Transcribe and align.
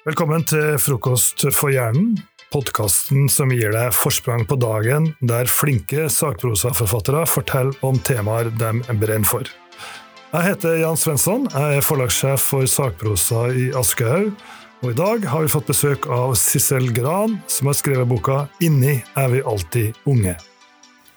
Velkommen 0.00 0.40
til 0.48 0.78
Frokost 0.80 1.42
for 1.52 1.68
hjernen, 1.68 2.14
podkasten 2.48 3.26
som 3.28 3.50
gir 3.52 3.74
deg 3.74 3.90
forsprang 3.92 4.46
på 4.48 4.56
dagen, 4.56 5.10
der 5.20 5.50
flinke 5.52 6.06
sakprosaforfattere 6.08 7.26
forteller 7.28 7.76
om 7.84 7.98
temaer 8.00 8.48
de 8.48 8.70
brenner 8.96 9.28
for. 9.28 9.50
Jeg 10.30 10.46
heter 10.46 10.78
Jan 10.80 10.96
Svensson, 10.96 11.44
jeg 11.52 11.82
er 11.82 11.84
forlagssjef 11.84 12.46
for 12.48 12.64
sakprosa 12.64 13.42
i 13.52 13.66
Aschehoug. 13.76 14.32
Og 14.80 14.94
i 14.94 14.96
dag 14.96 15.26
har 15.28 15.44
vi 15.44 15.52
fått 15.52 15.68
besøk 15.68 16.08
av 16.08 16.32
Sissel 16.40 16.88
Gran, 16.96 17.36
som 17.44 17.68
har 17.68 17.76
skrevet 17.76 18.08
boka 18.08 18.48
'Inni 18.56 19.02
er 19.20 19.28
vi 19.28 19.44
alltid 19.44 20.00
unge'. 20.08 20.38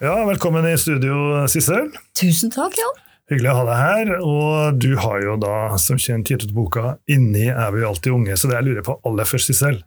Ja, 0.02 0.26
Velkommen 0.28 0.68
i 0.68 0.76
studio, 0.76 1.48
Sissel. 1.48 1.88
Tusen 2.20 2.52
takk, 2.52 2.76
Jan. 2.76 3.00
Hyggelig 3.32 3.52
å 3.54 3.58
ha 3.62 3.66
deg 3.70 3.82
her. 3.82 4.14
Og 4.20 4.80
du 4.84 4.92
har 5.00 5.24
jo 5.24 5.38
da 5.42 5.56
som 5.82 6.00
kjent 6.02 6.30
gitt 6.30 6.46
ut 6.48 6.56
boka 6.56 6.98
'Inni 7.08 7.48
er 7.50 7.72
vi 7.76 7.86
alltid 7.88 8.14
unge'. 8.14 8.38
Så 8.38 8.52
det 8.52 8.60
jeg 8.60 8.70
lurer 8.70 8.86
på 8.86 9.00
aller 9.08 9.28
først, 9.28 9.52
Sissel, 9.52 9.84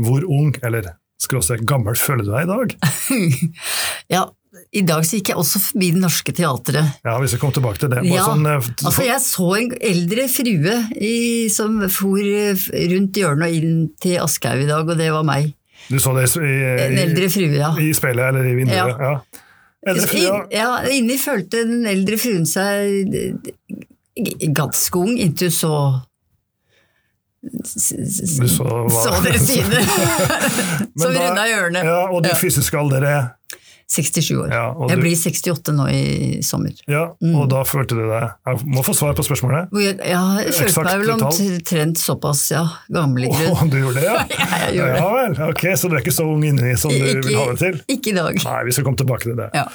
hvor 0.00 0.24
ung, 0.24 0.54
eller 0.62 0.94
skråstrek 1.22 1.66
gammel, 1.68 1.94
føler 1.94 2.24
du 2.24 2.32
deg 2.32 2.46
i 2.46 2.50
dag? 2.50 2.72
ja, 4.16 4.24
i 4.72 4.82
dag 4.88 5.04
så 5.06 5.18
gikk 5.18 5.32
jeg 5.32 5.40
også 5.40 5.60
forbi 5.62 5.90
Det 5.94 6.00
Norske 6.02 6.34
Teatret. 6.36 6.98
Ja, 7.04 7.16
vi 7.20 7.28
skal 7.30 7.40
komme 7.42 7.56
tilbake 7.56 7.82
til 7.82 7.92
det. 7.92 8.02
Ja, 8.08 8.26
sånn, 8.26 8.48
altså 8.48 9.04
Jeg 9.06 9.20
så 9.24 9.48
en 9.60 9.70
eldre 9.92 10.26
frue 10.32 10.76
i, 10.96 11.14
som 11.52 11.78
for 11.92 12.20
rundt 12.92 13.20
hjørnet 13.20 13.48
og 13.48 13.56
inn 13.56 13.86
til 14.02 14.18
Aschehoug 14.24 14.64
i 14.64 14.68
dag, 14.72 14.88
og 14.88 15.00
det 15.00 15.12
var 15.14 15.26
meg. 15.28 15.52
Du 15.88 15.98
så 16.00 16.12
det 16.16 16.28
i, 16.38 16.42
i, 16.46 16.74
en 16.86 17.00
eldre 17.04 17.30
frue, 17.32 17.56
ja. 17.58 17.72
i 17.80 17.90
speilet 17.96 18.28
eller 18.30 18.48
i 18.48 18.54
vinduet? 18.58 18.92
Ja. 18.92 19.12
ja. 19.12 19.42
Ja. 19.82 20.70
Inni 20.94 21.18
følte 21.18 21.64
den 21.66 21.86
eldre 21.90 22.18
fruen 22.20 22.46
seg 22.46 23.10
ganske 24.54 24.98
ung, 24.98 25.16
inntil 25.18 25.50
hun 25.50 25.56
så 25.56 25.76
så, 27.66 29.22
dere 29.24 29.38
sine! 29.42 29.80
som 31.00 31.10
runda 31.10 31.46
hjørnet. 31.48 31.82
Ja, 31.82 32.04
og 32.14 32.22
det 32.22 32.36
fysiske 32.38 32.78
alder 32.78 33.02
er 33.02 33.24
67 33.92 34.36
år. 34.40 34.52
Ja, 34.52 34.64
jeg 34.88 35.00
blir 35.02 35.16
68 35.18 35.74
nå 35.76 35.86
i 35.92 36.02
sommer. 36.46 36.72
Ja, 36.88 37.04
mm. 37.20 37.34
Og 37.36 37.48
da 37.52 37.60
følte 37.68 37.98
du 37.98 38.02
deg 38.06 38.28
Jeg 38.48 38.68
må 38.72 38.84
få 38.86 38.94
svar 38.96 39.16
på 39.18 39.24
spørsmålet. 39.26 39.72
Jeg, 39.82 39.98
ja, 40.08 40.22
jeg 40.40 40.54
følte 40.56 40.84
meg 40.86 41.02
vel 41.02 41.12
omtrent 41.18 42.00
såpass 42.00 42.46
ja, 42.54 42.62
gammel 42.92 43.26
i 43.28 43.32
grunn. 43.32 43.50
Oh, 43.52 43.64
du 43.68 43.76
gjorde 43.82 44.00
det, 44.00 44.06
ja? 44.08 44.22
ja, 44.38 44.70
gjorde 44.78 45.02
ja 45.02 45.10
vel, 45.16 45.36
ok, 45.50 45.64
Så 45.76 45.90
du 45.90 45.96
er 45.98 46.04
ikke 46.04 46.14
så 46.16 46.28
ung 46.28 46.46
inni 46.48 46.72
som 46.80 46.94
du 46.94 47.00
ikke, 47.00 47.26
vil 47.28 47.40
ha 47.40 47.48
det 47.50 47.58
til? 47.60 47.82
Ikke 47.96 48.14
i 48.14 48.16
dag. 48.16 48.40
Nei, 48.46 48.62
vi 48.68 48.76
skal 48.76 48.88
komme 48.88 49.02
tilbake 49.02 49.28
til 49.28 49.36
det. 49.38 49.50
Ja. 49.56 49.66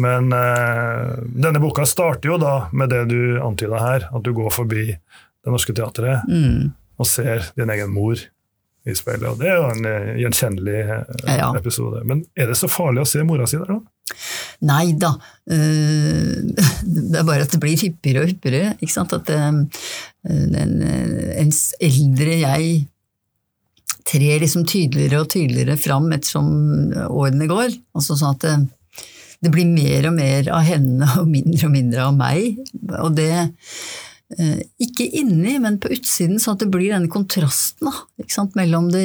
Men 0.00 0.30
uh, 0.34 1.18
denne 1.34 1.62
boka 1.62 1.86
starter 1.86 2.32
jo 2.32 2.38
da 2.42 2.54
med 2.74 2.94
det 2.94 3.04
du 3.10 3.40
antyda 3.42 3.82
her, 3.82 4.08
at 4.10 4.26
du 4.26 4.32
går 4.34 4.54
forbi 4.54 4.86
Det 4.94 5.52
Norske 5.52 5.74
Teatret 5.76 6.24
mm. 6.30 6.72
og 6.98 7.10
ser 7.10 7.50
din 7.58 7.70
egen 7.74 7.92
mor 7.94 8.18
i 8.84 8.94
speilet. 8.96 9.26
Og 9.30 9.40
det 9.40 9.48
er 9.50 9.58
jo 9.58 9.68
en 9.72 9.88
uh, 9.88 10.12
gjenkjennelig 10.20 10.80
uh, 10.90 10.94
ja. 11.28 11.50
episode. 11.56 12.02
Men 12.08 12.22
er 12.36 12.50
det 12.50 12.58
så 12.60 12.70
farlig 12.70 13.04
å 13.04 13.08
se 13.08 13.24
mora 13.26 13.48
si 13.48 13.58
der, 13.60 13.70
da? 13.72 13.80
Nei 14.68 14.92
da. 15.00 15.14
Uh, 15.48 16.52
det 17.10 17.20
er 17.20 17.26
bare 17.26 17.46
at 17.46 17.54
det 17.54 17.62
blir 17.62 17.80
hyppigere 17.80 18.24
og 18.24 18.32
hyppigere. 18.32 18.74
Ikke 18.80 18.96
sant? 18.96 19.16
At 19.16 19.32
en 19.34 19.66
ens 20.24 21.66
eldre 21.84 22.38
jeg 22.40 22.68
trer 24.08 24.40
liksom 24.40 24.64
tydeligere 24.68 25.20
og 25.20 25.30
tydeligere 25.32 25.76
fram 25.80 26.10
ettersom 26.12 26.48
årene 27.08 27.48
går. 27.48 27.76
Altså 27.96 28.16
sånn 28.20 28.36
at 28.36 28.44
det, 28.44 28.54
det 29.44 29.52
blir 29.52 29.68
mer 29.68 30.10
og 30.10 30.16
mer 30.16 30.48
av 30.52 30.64
henne 30.64 31.08
og 31.20 31.28
mindre 31.28 31.68
og 31.68 31.72
mindre 31.72 32.08
av 32.08 32.16
meg. 32.16 32.60
Og 33.00 33.16
det 33.16 33.32
Eh, 33.34 33.52
ikke 34.82 35.06
inni, 35.20 35.58
men 35.62 35.78
på 35.82 35.90
utsiden, 35.94 36.40
sånn 36.42 36.56
at 36.56 36.64
det 36.64 36.70
blir 36.72 36.92
denne 36.94 37.10
kontrasten 37.12 37.90
da, 37.90 38.46
mellom 38.56 38.90
det, 38.92 39.04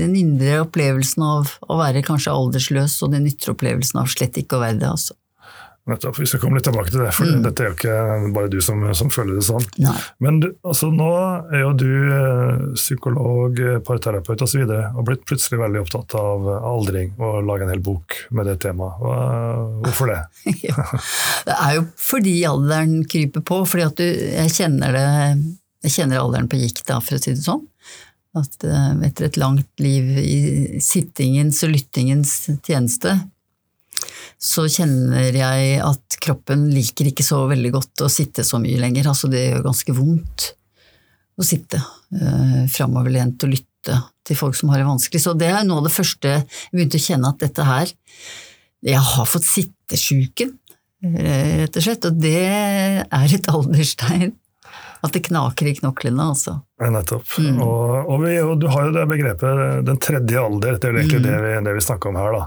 den 0.00 0.16
indre 0.18 0.62
opplevelsen 0.64 1.24
av 1.26 1.54
å 1.66 1.78
være 1.80 2.04
kanskje 2.06 2.34
aldersløs 2.34 2.98
og 3.06 3.14
den 3.14 3.28
ytre 3.30 3.54
opplevelsen 3.54 4.02
av 4.02 4.10
slett 4.12 4.38
ikke 4.40 4.58
å 4.58 4.64
være 4.64 4.80
det. 4.82 4.90
Altså. 4.90 5.16
Nettopp. 5.86 6.18
Vi 6.18 6.26
skal 6.26 6.40
komme 6.42 6.58
litt 6.58 6.66
tilbake 6.66 6.90
til 6.90 7.04
det, 7.04 7.12
for 7.14 7.30
mm. 7.30 7.42
dette 7.44 7.62
er 7.62 7.68
jo 7.70 7.74
ikke 7.76 8.30
bare 8.34 8.48
du 8.50 8.56
som, 8.64 8.80
som 8.98 9.10
føler 9.14 9.36
det 9.38 9.44
sånn. 9.46 9.62
Nei. 9.78 9.94
Men 10.24 10.40
altså, 10.66 10.88
nå 10.90 11.10
er 11.54 11.60
jo 11.62 11.68
du 11.78 11.90
eh, 12.10 12.64
psykolog, 12.74 13.60
eh, 13.62 13.76
parterapeut 13.86 14.42
osv. 14.42 14.64
Og, 14.64 14.72
så 14.72 14.80
og 14.90 15.06
blitt 15.06 15.22
plutselig 15.30 15.60
veldig 15.60 15.84
opptatt 15.84 16.16
av 16.18 16.48
aldring 16.56 17.12
og 17.20 17.38
lage 17.46 17.68
en 17.68 17.70
hel 17.70 17.84
bok 17.86 18.18
med 18.34 18.50
det 18.50 18.56
temaet. 18.66 18.98
Hvorfor 19.84 20.10
det? 20.10 20.18
ja. 20.66 20.88
Det 21.46 21.60
er 21.68 21.78
jo 21.78 21.86
fordi 22.08 22.34
alderen 22.50 22.98
kryper 23.06 23.46
på. 23.46 23.62
fordi 23.70 23.86
at 23.86 24.02
du, 24.02 24.04
jeg 24.08 24.56
kjenner 24.56 24.96
det 24.96 25.06
jeg 25.86 26.00
kjenner 26.00 26.18
alderen 26.18 26.48
på 26.50 26.58
gikk, 26.58 26.80
da, 26.88 26.98
for 27.04 27.14
å 27.14 27.22
si 27.22 27.36
det 27.36 27.44
sånn. 27.44 27.62
At 28.36 28.64
etter 28.66 29.28
et 29.28 29.38
langt 29.38 29.70
liv 29.78 30.08
i 30.18 30.38
sittingens 30.82 31.62
og 31.62 31.76
lyttingens 31.76 32.32
tjeneste, 32.66 33.14
så 34.36 34.66
kjenner 34.68 35.32
jeg 35.34 35.78
at 35.80 36.18
kroppen 36.22 36.66
liker 36.74 37.08
ikke 37.10 37.24
så 37.24 37.42
veldig 37.48 37.72
godt 37.78 38.04
å 38.04 38.12
sitte 38.12 38.44
så 38.44 38.60
mye 38.62 38.80
lenger. 38.80 39.08
Altså 39.10 39.30
det 39.32 39.46
gjør 39.46 39.64
ganske 39.70 39.96
vondt 39.96 40.50
å 41.36 41.44
sitte 41.44 41.80
eh, 41.80 42.62
framoverlent 42.72 43.44
og 43.46 43.52
lytte 43.54 43.98
til 44.26 44.38
folk 44.38 44.56
som 44.58 44.72
har 44.72 44.82
det 44.82 44.88
vanskelig. 44.88 45.22
Så 45.22 45.34
det 45.38 45.50
er 45.52 45.66
noe 45.66 45.80
av 45.80 45.88
det 45.88 45.94
første 45.94 46.32
jeg 46.36 46.72
begynte 46.74 47.00
å 47.00 47.06
kjenne 47.06 47.32
at 47.32 47.42
dette 47.44 47.66
her 47.66 47.92
Jeg 48.86 49.02
har 49.02 49.26
fått 49.26 49.46
sittesjuken, 49.48 50.50
rett 51.02 51.78
og 51.78 51.84
slett, 51.84 52.04
og 52.06 52.18
det 52.20 52.42
er 52.46 53.36
et 53.38 53.48
alderstegn. 53.56 54.34
At 55.04 55.12
det 55.12 55.26
knaker 55.26 55.68
i 55.68 55.74
knoklene, 55.76 56.24
altså. 56.32 56.56
Ja, 56.80 56.88
nettopp. 56.90 57.28
Mm. 57.38 57.58
Og, 57.62 57.96
og, 58.08 58.20
vi, 58.24 58.36
og, 58.42 58.54
du 58.60 58.66
har 58.72 58.88
jo 58.88 58.94
det 58.96 59.04
begrepet 59.10 59.86
den 59.86 60.00
tredje 60.02 60.40
alder, 60.40 60.78
det 60.80 60.88
er 60.88 60.94
jo 60.94 61.02
egentlig 61.02 61.20
mm. 61.20 61.26
det, 61.26 61.36
vi, 61.44 61.52
det 61.68 61.74
vi 61.76 61.84
snakker 61.84 62.10
om 62.10 62.18
her, 62.20 62.36
da. 62.36 62.46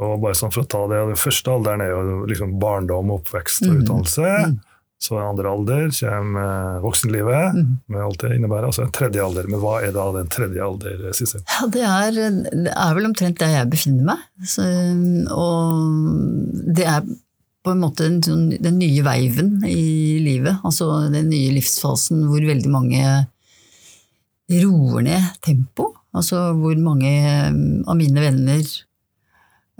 Og 0.00 0.20
bare 0.22 0.36
sånn 0.38 0.52
for 0.54 0.64
å 0.64 0.68
ta 0.68 0.82
det, 0.90 1.00
Den 1.12 1.20
første 1.20 1.52
alderen 1.52 1.82
er 1.84 1.90
jo 1.92 2.20
liksom 2.30 2.56
barndom, 2.62 3.12
oppvekst 3.18 3.66
og 3.66 3.72
mm. 3.72 3.80
utdannelse. 3.82 4.36
Mm. 4.52 4.60
Så 5.02 5.18
andre 5.18 5.50
alder 5.50 5.88
kommer 5.90 6.78
voksenlivet, 6.84 7.56
mm. 7.56 7.70
med 7.90 8.04
alt 8.04 8.20
det 8.22 8.36
innebærer. 8.36 8.68
Altså 8.68 8.84
en 8.84 8.94
tredje 8.94 9.24
alder. 9.24 9.48
Men 9.50 9.58
hva 9.62 9.80
er 9.82 9.94
da 9.96 10.04
den 10.14 10.30
tredje 10.30 10.62
alder, 10.62 11.08
Sissel? 11.18 11.42
Ja, 11.42 11.66
det 11.74 11.82
er, 11.88 12.20
det 12.54 12.70
er, 12.70 12.94
vel 12.94 13.08
omtrent 13.08 13.40
der 13.42 13.56
jeg 13.56 13.70
befinner 13.72 14.12
meg. 14.12 14.22
Så, 14.46 14.66
og 15.34 16.70
det 16.78 16.86
er 16.86 17.02
på 17.62 17.74
en 17.74 17.82
måte 17.82 18.06
den, 18.06 18.22
sånn, 18.22 18.46
den 18.62 18.78
nye 18.78 19.02
veiven 19.06 19.56
i 19.66 20.22
livet. 20.22 20.62
Altså 20.66 20.88
den 21.10 21.28
nye 21.30 21.50
livsfasen 21.58 22.22
hvor 22.30 22.46
veldig 22.46 22.70
mange 22.70 23.02
roer 24.62 25.06
ned 25.06 25.28
tempo. 25.42 25.90
Altså 26.14 26.50
hvor 26.58 26.78
mange 26.78 27.10
av 27.50 27.98
mine 27.98 28.22
venner 28.22 28.62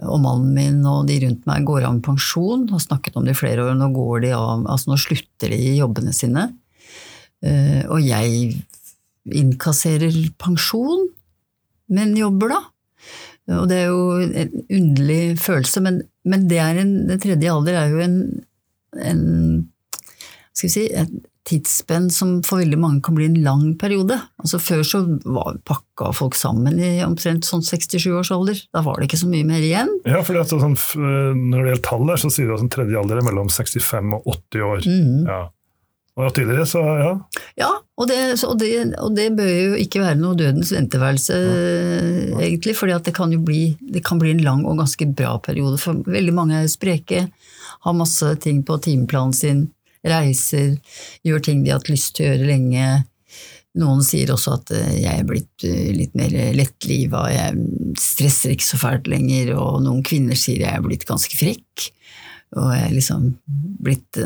og 0.01 0.19
mannen 0.23 0.53
min 0.55 0.81
og 0.89 1.07
de 1.07 1.19
rundt 1.23 1.45
meg 1.47 1.65
går 1.67 1.85
av 1.85 1.95
med 1.97 2.05
pensjon, 2.05 2.65
har 2.71 2.81
snakket 2.81 3.17
om 3.19 3.27
det 3.27 3.35
i 3.35 3.39
flere 3.39 3.67
år, 3.67 3.75
nå 3.77 3.91
går 3.93 4.25
de 4.25 4.33
av, 4.35 4.65
altså 4.65 4.91
nå 4.91 4.99
slutter 4.99 5.53
de 5.53 5.59
i 5.59 5.75
jobbene 5.77 6.13
sine. 6.15 6.47
Eh, 7.45 7.83
og 7.91 8.01
jeg 8.03 8.55
innkasserer 9.43 10.15
pensjon, 10.41 11.07
men 11.93 12.15
jobber 12.17 12.55
da. 12.55 12.61
Og 13.59 13.67
det 13.69 13.77
er 13.81 13.91
jo 13.91 14.17
en 14.23 14.57
underlig 14.71 15.21
følelse, 15.43 15.83
men, 15.83 16.01
men 16.27 16.47
det 16.49 16.59
er 16.63 16.79
en, 16.79 16.95
den 17.09 17.21
tredje 17.21 17.51
alder 17.51 17.79
er 17.81 17.93
jo 17.93 18.01
en, 18.03 18.17
en 19.03 19.23
skal 20.53 20.69
vi 20.69 20.73
si, 20.73 20.85
et 20.89 21.13
tidsspenn 21.47 22.07
som 22.13 22.37
for 22.45 22.61
veldig 22.61 22.77
mange 22.79 23.01
kan 23.03 23.17
bli 23.17 23.27
en 23.27 23.39
lang 23.43 23.63
periode. 23.79 24.15
Altså 24.39 24.59
Før 24.63 24.83
så 24.87 25.01
var, 25.25 25.57
pakka 25.67 26.13
folk 26.15 26.37
sammen 26.39 26.79
i 26.79 26.93
omtrent 27.05 27.47
sånn 27.47 27.65
67 27.65 28.07
års 28.15 28.31
alder. 28.35 28.61
Da 28.75 28.83
var 28.85 28.99
det 28.99 29.09
ikke 29.09 29.23
så 29.25 29.31
mye 29.31 29.47
mer 29.47 29.63
igjen. 29.63 29.91
Ja, 30.07 30.21
for 30.23 30.39
altså, 30.39 30.61
sånn, 30.61 30.77
Når 30.95 31.57
det 31.57 31.73
gjelder 31.73 31.83
tall, 31.89 32.13
så 32.21 32.31
sier 32.31 32.47
du 32.47 32.55
at 32.55 32.63
den 32.63 32.71
tredje 32.73 32.99
alder 32.99 33.19
er 33.19 33.27
mellom 33.27 33.51
65 33.51 34.15
og 34.19 34.31
80 34.37 34.65
år. 34.69 34.87
Mm. 34.87 35.27
Ja. 35.27 35.41
Og 36.13 36.29
tidligere, 36.37 36.65
så 36.69 36.81
ja. 36.85 37.13
Ja, 37.57 37.69
og 37.97 38.07
det, 38.09 38.17
og, 38.45 38.57
det, 38.61 38.69
og 39.01 39.15
det, 39.17 39.31
bør 39.33 39.49
jo 39.49 39.77
ikke 39.81 40.03
være 40.03 40.19
noe 40.19 40.37
dødens 40.37 40.69
venteværelse, 40.75 41.37
ja. 41.39 42.41
egentlig. 42.45 42.75
For 42.77 42.91
det 42.91 43.15
kan 43.17 43.33
jo 43.33 43.41
bli, 43.41 43.63
det 43.81 44.03
kan 44.05 44.21
bli 44.21 44.35
en 44.35 44.43
lang 44.45 44.61
og 44.69 44.77
ganske 44.83 45.09
bra 45.17 45.39
periode. 45.43 45.81
For 45.81 46.05
veldig 46.05 46.35
mange 46.37 46.61
er 46.61 46.69
spreke, 46.71 47.25
har 47.83 47.97
masse 47.97 48.29
ting 48.45 48.61
på 48.63 48.77
timeplanen 48.85 49.33
sin 49.35 49.65
reiser, 50.03 50.77
gjør 51.25 51.43
ting 51.43 51.63
de 51.63 51.73
har 51.73 51.81
hatt 51.81 51.91
lyst 51.91 52.15
til 52.17 52.27
å 52.27 52.31
gjøre 52.31 52.49
lenge. 52.49 52.87
Noen 53.81 54.03
sier 54.05 54.29
også 54.29 54.57
at 54.59 54.71
eh, 54.77 54.93
jeg 55.01 55.23
er 55.23 55.25
blitt 55.25 55.65
eh, 55.65 55.89
litt 55.95 56.13
mer 56.17 56.33
lettliva, 56.53 57.25
jeg 57.33 57.97
stresser 57.99 58.53
ikke 58.53 58.67
så 58.67 58.79
fælt 58.81 59.09
lenger, 59.09 59.55
og 59.57 59.81
noen 59.85 60.03
kvinner 60.05 60.37
sier 60.37 60.61
jeg 60.61 60.69
er 60.69 60.85
blitt 60.85 61.07
ganske 61.09 61.37
frekk. 61.39 61.89
Og 62.53 62.69
jeg 62.69 62.83
er 62.85 62.91
liksom 62.93 63.23
blitt 63.81 64.19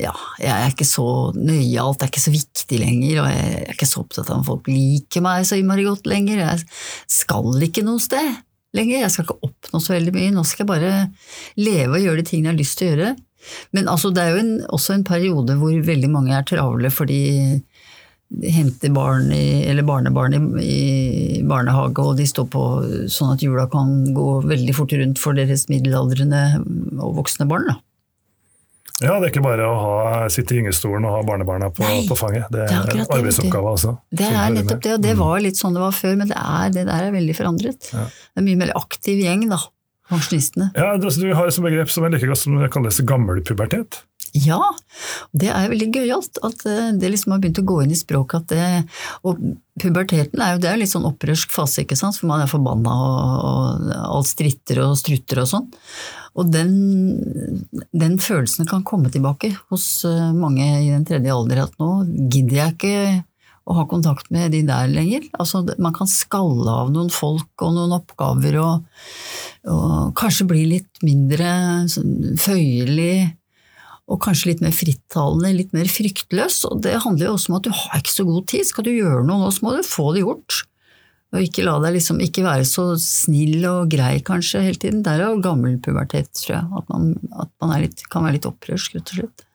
Ja, 0.00 0.14
jeg 0.40 0.52
er 0.54 0.70
ikke 0.72 0.86
så 0.88 1.06
nøyalt, 1.36 1.98
det 2.00 2.06
er 2.06 2.12
ikke 2.14 2.22
så 2.22 2.32
viktig 2.32 2.80
lenger, 2.80 3.20
og 3.20 3.28
jeg 3.28 3.50
er 3.58 3.74
ikke 3.74 3.88
så 3.90 4.00
opptatt 4.00 4.30
av 4.30 4.38
om 4.38 4.46
folk 4.46 4.70
liker 4.72 5.24
meg 5.24 5.44
så 5.44 5.58
innmari 5.60 5.84
godt 5.84 6.08
lenger. 6.08 6.40
Jeg 6.40 6.64
skal 7.12 7.68
ikke 7.68 7.84
noe 7.84 8.00
sted 8.00 8.30
lenger, 8.74 9.02
jeg 9.04 9.12
skal 9.12 9.28
ikke 9.28 9.50
oppnå 9.50 9.82
så 9.82 9.94
veldig 9.94 10.14
mye, 10.16 10.32
nå 10.34 10.46
skal 10.48 10.64
jeg 10.64 10.72
bare 10.72 10.94
leve 11.60 11.98
og 11.98 12.06
gjøre 12.06 12.22
de 12.22 12.26
tingene 12.30 12.50
jeg 12.50 12.54
har 12.54 12.62
lyst 12.62 12.80
til 12.80 12.86
å 12.86 12.92
gjøre. 12.94 13.12
Men 13.76 13.90
altså, 13.92 14.12
det 14.14 14.22
er 14.22 14.34
jo 14.34 14.42
en, 14.44 14.54
også 14.74 14.96
en 14.96 15.06
periode 15.06 15.58
hvor 15.60 15.74
veldig 15.86 16.10
mange 16.12 16.36
er 16.36 16.46
travle 16.48 16.90
fordi 16.92 17.22
henter 18.42 18.90
barn 18.90 19.28
i, 19.32 19.62
eller 19.68 19.86
barnebarn 19.86 20.34
i, 20.34 20.42
i 20.64 21.42
barnehage, 21.46 22.02
og 22.02 22.16
de 22.18 22.26
står 22.26 22.48
på 22.50 22.62
sånn 23.12 23.34
at 23.36 23.42
jula 23.44 23.66
kan 23.70 23.92
gå 24.16 24.28
veldig 24.48 24.74
fort 24.76 24.94
rundt 24.98 25.20
for 25.22 25.36
deres 25.38 25.68
middelaldrende 25.70 26.44
og 26.98 27.20
voksne 27.20 27.46
barn. 27.50 27.68
Da. 27.70 27.76
Ja, 29.02 29.16
det 29.18 29.26
er 29.26 29.30
ikke 29.32 29.42
bare 29.42 29.66
å 29.66 29.74
ha, 29.74 29.92
sitte 30.30 30.54
i 30.54 30.60
gyngestolen 30.60 31.06
og 31.08 31.16
ha 31.16 31.22
barnebarna 31.26 31.70
på, 31.74 31.82
Nei, 31.82 32.04
på 32.06 32.14
fanget. 32.18 32.46
Det 32.54 32.62
det 32.70 32.76
er 32.78 32.92
en 32.94 33.06
arbeidsoppgave, 33.08 33.72
også. 33.74 33.94
Det 34.14 34.28
er 34.28 34.52
nettopp 34.54 34.84
det, 34.84 34.92
og 34.96 35.02
det 35.02 35.14
var 35.18 35.40
litt 35.42 35.58
sånn 35.58 35.74
det 35.74 35.82
var 35.82 35.96
før, 35.96 36.14
men 36.20 36.30
det, 36.30 36.38
er, 36.38 36.74
det 36.76 36.84
der 36.86 37.08
er 37.08 37.14
veldig 37.14 37.34
forandret. 37.34 37.90
Ja. 37.90 38.04
Det 38.06 38.42
er 38.42 38.46
mye 38.46 38.60
mer 38.62 38.74
aktiv 38.78 39.22
gjeng, 39.24 39.48
da, 39.50 39.58
pensjonistene. 40.10 40.70
Ja, 40.76 40.94
det, 41.00 41.14
du 41.20 41.30
har 41.36 41.48
et 41.48 41.62
begrep 41.66 41.92
som 41.92 42.06
jeg 42.06 42.16
liker 42.16 42.32
godt, 42.32 42.42
som 42.42 42.58
kalles 42.72 43.00
gammelpubertet. 43.06 44.02
Ja, 44.34 44.58
det 45.30 45.52
er 45.54 45.70
veldig 45.70 45.86
gøyalt 45.94 46.40
at 46.42 46.64
eh, 46.66 46.90
det 46.98 47.12
liksom 47.12 47.36
har 47.36 47.42
begynt 47.42 47.60
å 47.62 47.66
gå 47.68 47.76
inn 47.84 47.92
i 47.94 47.98
språket. 47.98 48.42
At 48.42 48.50
det, 48.50 48.96
og 49.22 49.38
puberteten 49.78 50.42
er 50.42 50.56
jo 50.56 50.62
det 50.64 50.72
er 50.72 50.80
litt 50.80 50.90
sånn 50.90 51.06
opprørsk 51.06 51.54
fase, 51.54 51.84
ikke 51.84 51.98
sant? 51.98 52.18
for 52.18 52.30
man 52.32 52.42
er 52.42 52.50
forbanna 52.50 52.94
og, 52.98 53.44
og 53.46 53.94
alt 54.18 54.32
stritter 54.32 54.82
og 54.88 54.96
strutter 54.98 55.44
og 55.44 55.50
sånn. 55.52 55.68
Og 56.34 56.50
den, 56.50 56.74
den 57.94 58.18
følelsen 58.18 58.66
kan 58.66 58.82
komme 58.86 59.12
tilbake 59.14 59.52
hos 59.70 59.86
eh, 60.08 60.32
mange 60.34 60.66
i 60.82 60.90
den 60.90 61.06
tredje 61.06 61.30
alder, 61.30 61.68
at 61.68 61.78
nå 61.78 61.92
gidder 62.26 62.58
jeg 62.58 62.74
ikke 62.74 62.96
å 63.64 63.76
ha 63.78 63.84
kontakt 63.88 64.28
med 64.34 64.52
de 64.52 64.60
der 64.68 64.90
lenger. 64.92 65.24
Altså, 65.40 65.62
man 65.80 65.94
kan 65.96 66.08
skalle 66.10 66.68
av 66.68 66.90
noen 66.92 67.08
folk 67.12 67.64
og 67.64 67.72
noen 67.76 67.94
oppgaver 67.96 68.58
og, 68.60 68.84
og 69.72 70.12
kanskje 70.18 70.48
bli 70.50 70.66
litt 70.74 71.00
mindre 71.04 71.48
sånn, 71.92 72.36
føyelig 72.40 73.32
og 74.04 74.20
kanskje 74.20 74.50
litt 74.50 74.60
mer 74.60 74.74
frittalende, 74.76 75.54
litt 75.56 75.72
mer 75.72 75.88
fryktløs. 75.88 76.60
Og 76.68 76.82
det 76.84 76.98
handler 77.06 77.30
jo 77.30 77.38
også 77.38 77.52
om 77.52 77.58
at 77.58 77.64
du 77.64 77.72
har 77.72 78.02
ikke 78.02 78.12
så 78.12 78.28
god 78.28 78.46
tid. 78.52 78.68
Skal 78.68 78.84
du 78.84 78.92
gjøre 78.92 79.24
noe 79.24 79.46
nå, 79.46 79.50
så 79.54 79.64
må 79.64 79.72
du 79.72 79.80
få 79.86 80.10
det 80.12 80.26
gjort. 80.26 80.60
Og 81.34 81.42
ikke 81.42 81.64
la 81.66 81.78
deg 81.82 81.96
liksom, 81.96 82.20
ikke 82.22 82.44
være 82.44 82.66
så 82.68 82.84
snill 83.00 83.64
og 83.66 83.88
grei 83.90 84.18
kanskje 84.26 84.62
hele 84.62 84.78
tiden. 84.78 85.00
Der 85.06 85.22
er 85.22 85.32
jo 85.32 85.40
gammel 85.42 85.80
pubertet, 85.82 86.30
tror 86.36 86.52
jeg. 86.58 86.68
At 86.78 86.92
man, 86.92 87.10
at 87.32 87.50
man 87.64 87.74
litt, 87.82 88.04
kan 88.12 88.26
være 88.26 88.36
litt 88.36 88.50
opprørsk, 88.50 88.98
rett 88.98 89.14
og 89.14 89.22
slett. 89.22 89.46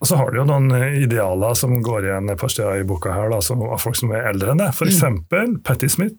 Og 0.00 0.06
så 0.06 0.16
har 0.20 0.30
du 0.30 0.38
jo 0.38 0.44
noen 0.46 0.70
eh, 0.76 1.00
idealer 1.02 1.54
som 1.58 1.72
går 1.82 2.04
igjen 2.06 2.30
et 2.30 2.38
par 2.38 2.52
steder 2.52 2.80
i 2.80 2.86
boka 2.86 3.10
her, 3.16 3.30
da, 3.32 3.40
som, 3.42 3.62
av 3.66 3.80
folk 3.82 3.96
som 3.98 4.12
er 4.14 4.28
eldre 4.30 4.52
enn 4.54 4.60
det. 4.62 4.72
For 4.78 4.86
Mm. 4.86 5.58
Patti 5.64 5.88
Smith, 5.90 6.14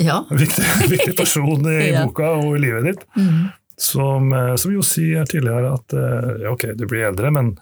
Ja. 0.00 0.24
en 0.30 0.36
viktig, 0.40 0.64
viktig 0.96 1.16
person 1.16 1.66
i 1.70 1.90
Ja. 1.92 2.06
boka 2.06 2.32
og 2.40 2.56
i 2.56 2.62
livet 2.64 2.84
ditt. 2.90 3.04
Mm. 3.16 3.50
Som, 3.78 4.32
eh, 4.34 4.54
som 4.56 4.72
jo 4.74 4.82
sier 4.82 5.24
tidligere 5.26 5.72
at 5.74 5.92
eh, 5.96 6.42
ja, 6.44 6.50
ok, 6.52 6.66
du 6.76 6.86
blir 6.86 7.06
eldre, 7.08 7.30
men 7.30 7.54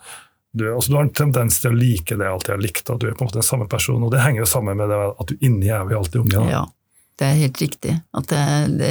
du, 0.53 0.65
altså, 0.75 0.91
du 0.91 0.97
har 0.97 1.05
en 1.07 1.13
tendens 1.15 1.61
til 1.63 1.71
å 1.71 1.77
like 1.79 2.17
det 2.19 2.25
jeg 2.27 2.33
alltid 2.35 2.51
har 2.57 2.63
likt, 2.65 2.91
at 2.91 2.99
du 3.01 3.07
er 3.07 3.13
på 3.15 3.23
en 3.23 3.29
måte 3.29 3.39
den 3.39 3.47
samme 3.47 3.69
personen. 3.71 4.03
Og 4.09 4.11
det 4.11 4.21
henger 4.25 4.43
jo 4.43 4.49
sammen 4.51 4.77
med 4.81 4.89
det 4.91 4.97
at 5.13 5.29
du 5.31 5.37
inni 5.47 5.69
er 5.71 5.85
vi 5.87 5.95
alltid 5.95 6.21
unge. 6.25 6.41
Da. 6.41 6.49
Ja, 6.51 6.63
det 7.21 7.29
er 7.29 7.37
helt 7.45 7.61
riktig. 7.63 7.95
At 8.19 8.27
det, 8.33 8.41
det, 8.81 8.91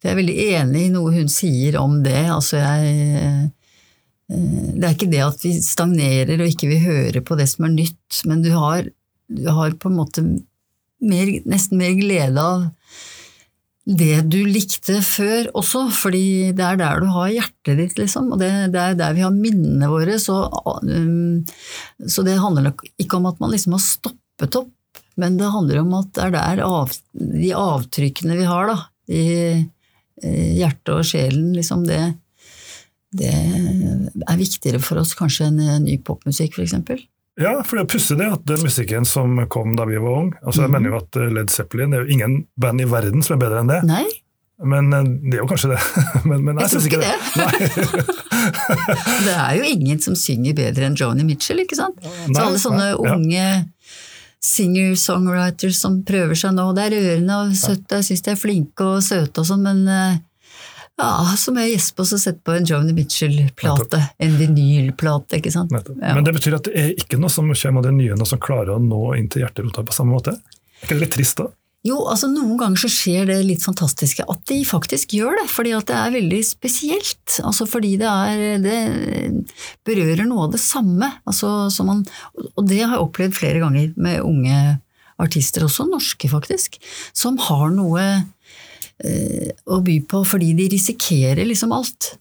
jeg 0.00 0.12
er 0.14 0.16
veldig 0.22 0.36
enig 0.54 0.86
i 0.86 0.92
noe 0.94 1.12
hun 1.12 1.28
sier 1.28 1.76
om 1.82 1.98
det. 2.06 2.22
Altså 2.32 2.62
jeg, 2.62 3.50
det 4.28 4.86
er 4.86 4.94
ikke 4.94 5.10
det 5.12 5.22
at 5.24 5.42
vi 5.44 5.56
stagnerer 5.60 6.40
og 6.40 6.48
ikke 6.48 6.70
vil 6.70 6.84
høre 6.86 7.24
på 7.24 7.36
det 7.38 7.48
som 7.50 7.66
er 7.66 7.74
nytt, 7.74 8.22
men 8.28 8.44
du 8.44 8.52
har, 8.54 8.86
du 9.28 9.48
har 9.52 9.74
på 9.80 9.90
en 9.90 9.98
måte 9.98 10.24
mer, 11.02 11.32
nesten 11.48 11.80
mer 11.80 11.96
glede 11.98 12.40
av 12.42 12.70
det 13.82 14.20
du 14.30 14.38
likte 14.46 15.00
før 15.02 15.48
også, 15.58 15.88
fordi 15.90 16.52
det 16.54 16.62
er 16.62 16.78
der 16.78 17.02
du 17.02 17.08
har 17.10 17.32
hjertet 17.32 17.80
ditt, 17.80 17.96
liksom. 17.98 18.30
Og 18.34 18.38
det, 18.38 18.50
det 18.74 18.78
er 18.78 18.98
der 18.98 19.16
vi 19.16 19.24
har 19.24 19.34
minnene 19.34 19.88
våre. 19.90 20.20
Så, 20.22 20.36
um, 20.86 21.42
så 22.06 22.22
det 22.22 22.38
handler 22.38 22.68
nok 22.68 22.84
ikke 23.02 23.18
om 23.18 23.26
at 23.32 23.42
man 23.42 23.50
liksom 23.50 23.74
har 23.74 23.82
stoppet 23.82 24.60
opp, 24.60 25.02
men 25.18 25.34
det 25.40 25.50
handler 25.50 25.82
om 25.82 25.96
at 25.98 26.12
det 26.14 26.28
er 26.28 26.34
der 26.36 26.62
av, 26.64 26.94
de 27.12 27.50
avtrykkene 27.58 28.38
vi 28.38 28.46
har 28.48 28.70
da, 28.70 28.78
i, 29.10 29.24
i 30.22 30.36
hjertet 30.60 30.94
og 30.94 31.08
sjelen, 31.08 31.50
liksom 31.58 31.82
det, 31.88 32.00
det 33.12 33.32
er 33.32 34.38
viktigere 34.40 34.80
for 34.80 34.98
oss 35.02 35.14
kanskje 35.18 35.46
enn 35.50 35.60
eh, 35.60 35.78
ny 35.84 35.98
popmusikk, 36.04 36.58
eksempel. 36.64 37.02
Ja, 37.40 37.54
for 37.64 37.78
det 37.78 37.84
er 37.86 37.90
pussig 37.94 38.18
det 38.20 38.26
at 38.28 38.42
den 38.48 38.60
musikken 38.64 39.06
som 39.08 39.38
kom 39.48 39.72
da 39.76 39.86
vi 39.88 39.96
var 39.96 40.18
unge 40.18 40.36
altså 40.44 40.62
Jeg 40.66 40.68
Mhm. 40.70 40.74
mener 40.74 40.90
jo 40.90 40.96
at 41.00 41.16
eh, 41.16 41.30
Led 41.32 41.48
Zeppelin 41.50 41.90
det 41.94 41.98
er 42.00 42.04
jo 42.04 42.12
ingen 42.18 42.34
band 42.60 42.80
i 42.80 42.84
verden 42.84 43.22
som 43.24 43.36
er 43.36 43.40
bedre 43.46 43.60
enn 43.62 43.70
det. 43.72 43.78
Nei, 43.88 44.04
Men 44.62 44.92
eh, 44.92 45.02
det 45.30 45.38
er 45.38 45.42
jo 45.42 45.48
kanskje 45.50 45.70
det. 45.72 45.80
men, 46.28 46.44
men 46.44 46.58
jeg 46.60 46.68
synes 46.70 46.88
tror 46.88 46.92
ikke 46.92 47.02
det. 47.02 47.16
det. 47.36 48.18
Det 49.26 49.32
er 49.38 49.54
jo 49.56 49.62
ingen 49.70 50.00
som 50.02 50.14
synger 50.18 50.54
bedre 50.58 50.86
enn 50.88 50.96
Joni 50.98 51.24
Mitchell, 51.24 51.60
ikke 51.62 51.76
sant? 51.78 51.98
Så 52.02 52.40
alle 52.42 52.58
sånne 52.60 52.88
nei, 52.90 52.92
ja. 52.92 53.16
unge 53.16 53.44
singer-songwriters 54.42 55.78
som 55.78 56.00
prøver 56.06 56.34
seg 56.38 56.54
nå, 56.56 56.64
det 56.76 56.86
er 56.88 56.94
rørende 56.96 57.36
og 57.44 57.52
søtt, 57.58 57.84
jeg 57.94 58.06
syns 58.08 58.24
de 58.26 58.32
er 58.32 58.40
flinke 58.40 58.86
og 58.96 59.02
søte 59.06 59.42
og 59.42 59.46
sånn, 59.48 59.62
men 59.62 59.84
ja, 61.02 61.36
så 61.38 61.54
må 61.54 61.64
jeg 61.64 61.76
gjespe 61.76 62.04
og 62.04 62.08
så 62.12 62.18
sette 62.20 62.44
på 62.46 62.54
en 62.54 62.68
Joni 62.68 62.94
Mitchell-plate, 62.96 64.00
en 64.22 64.36
vinylplate, 64.38 65.40
ikke 65.40 65.52
sant. 65.54 65.74
Ja. 65.74 66.14
Men 66.14 66.26
det 66.26 66.36
betyr 66.38 66.58
at 66.60 66.68
det 66.68 66.76
er 66.78 66.92
ikke 66.94 67.18
noe 67.20 67.32
som 67.32 67.50
kommer 67.50 67.82
av 67.82 67.88
det 67.88 67.96
nye, 67.96 68.18
noe 68.18 68.28
som 68.28 68.40
klarer 68.42 68.76
å 68.76 68.82
nå 68.82 69.16
inn 69.18 69.26
til 69.32 69.44
hjerterota 69.44 69.84
på 69.86 69.96
samme 69.96 70.14
måte? 70.14 70.36
Er 70.38 70.86
ikke 70.86 70.98
det 70.98 71.04
litt 71.06 71.16
trist 71.18 71.42
da? 71.42 71.48
Jo, 71.82 71.96
altså 72.06 72.28
noen 72.30 72.54
ganger 72.60 72.78
så 72.78 72.88
skjer 72.94 73.26
det 73.26 73.40
litt 73.42 73.64
fantastiske 73.66 74.22
at 74.30 74.42
de 74.46 74.60
faktisk 74.66 75.16
gjør 75.18 75.40
det, 75.40 75.48
fordi 75.50 75.72
at 75.74 75.88
det 75.88 75.96
er 75.98 76.14
veldig 76.14 76.38
spesielt. 76.46 77.40
Altså 77.42 77.66
fordi 77.66 77.96
det 77.98 78.06
er 78.06 78.62
Det 78.62 78.76
berører 79.82 80.22
noe 80.28 80.46
av 80.46 80.54
det 80.54 80.62
samme. 80.62 81.08
Altså, 81.26 81.66
som 81.74 81.90
man, 81.90 82.04
og 82.38 82.68
det 82.70 82.84
har 82.84 82.94
jeg 82.94 83.08
opplevd 83.08 83.34
flere 83.34 83.64
ganger 83.64 83.90
med 83.98 84.22
unge 84.22 84.60
artister, 85.22 85.66
også 85.66 85.88
norske 85.90 86.30
faktisk, 86.30 86.78
som 87.14 87.36
har 87.48 87.74
noe 87.74 88.04
å 89.02 89.80
by 89.82 89.96
på 90.08 90.22
fordi 90.28 90.52
de 90.58 90.68
risikerer 90.72 91.42
liksom 91.48 91.74
alt. 91.74 92.12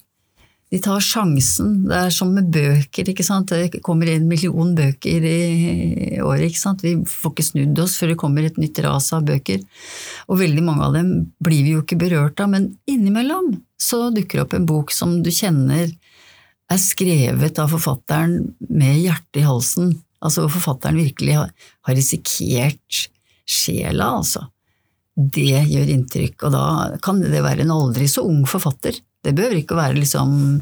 De 0.71 0.79
tar 0.79 1.03
sjansen. 1.03 1.81
Det 1.89 1.97
er 1.97 2.13
som 2.15 2.29
med 2.31 2.47
bøker. 2.53 3.09
ikke 3.11 3.25
sant? 3.27 3.51
Det 3.51 3.81
kommer 3.83 4.07
en 4.07 4.27
million 4.29 4.69
bøker 4.75 5.25
i 5.27 6.19
året. 6.23 6.47
ikke 6.47 6.61
sant? 6.61 6.85
Vi 6.85 6.95
får 7.03 7.33
ikke 7.33 7.47
snudd 7.49 7.81
oss 7.83 7.97
før 7.99 8.13
det 8.13 8.19
kommer 8.21 8.47
et 8.47 8.59
nytt 8.61 8.79
ras 8.85 9.11
av 9.11 9.25
bøker. 9.27 9.59
Og 10.31 10.39
veldig 10.39 10.63
mange 10.63 10.87
av 10.87 10.95
dem 10.95 11.09
blir 11.43 11.65
vi 11.67 11.75
jo 11.75 11.83
ikke 11.83 11.99
berørt 11.99 12.39
av, 12.39 12.53
men 12.53 12.69
innimellom 12.87 13.57
så 13.81 14.07
dukker 14.15 14.39
det 14.39 14.45
opp 14.45 14.55
en 14.55 14.69
bok 14.69 14.95
som 14.95 15.19
du 15.25 15.31
kjenner 15.33 15.91
er 16.71 16.79
skrevet 16.79 17.59
av 17.59 17.73
forfatteren 17.73 18.53
med 18.71 19.01
hjertet 19.03 19.41
i 19.41 19.47
halsen. 19.47 19.91
Altså 20.23 20.45
hvor 20.45 20.55
forfatteren 20.55 21.01
virkelig 21.01 21.35
har 21.35 21.95
risikert 21.97 23.09
sjela, 23.43 24.13
altså. 24.21 24.45
Det 25.15 25.63
gjør 25.67 25.89
inntrykk, 25.91 26.43
og 26.47 26.51
da 26.55 26.65
kan 27.03 27.19
det 27.21 27.41
være 27.43 27.65
en 27.65 27.71
aldri 27.75 28.07
så 28.07 28.23
ung 28.25 28.45
forfatter. 28.47 28.95
Det 29.21 29.33
behøver 29.37 29.59
ikke 29.61 29.75
å 29.75 29.81
være 29.81 29.99
liksom 29.99 30.61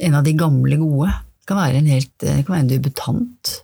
en 0.00 0.14
av 0.14 0.24
de 0.24 0.32
gamle 0.38 0.76
gode. 0.80 1.10
Det 1.40 1.48
kan 1.50 1.58
være 1.58 1.80
en, 1.80 1.86
helt, 1.90 2.12
det 2.22 2.44
kan 2.46 2.54
være 2.54 2.64
en 2.66 2.70
debutant. 2.70 3.54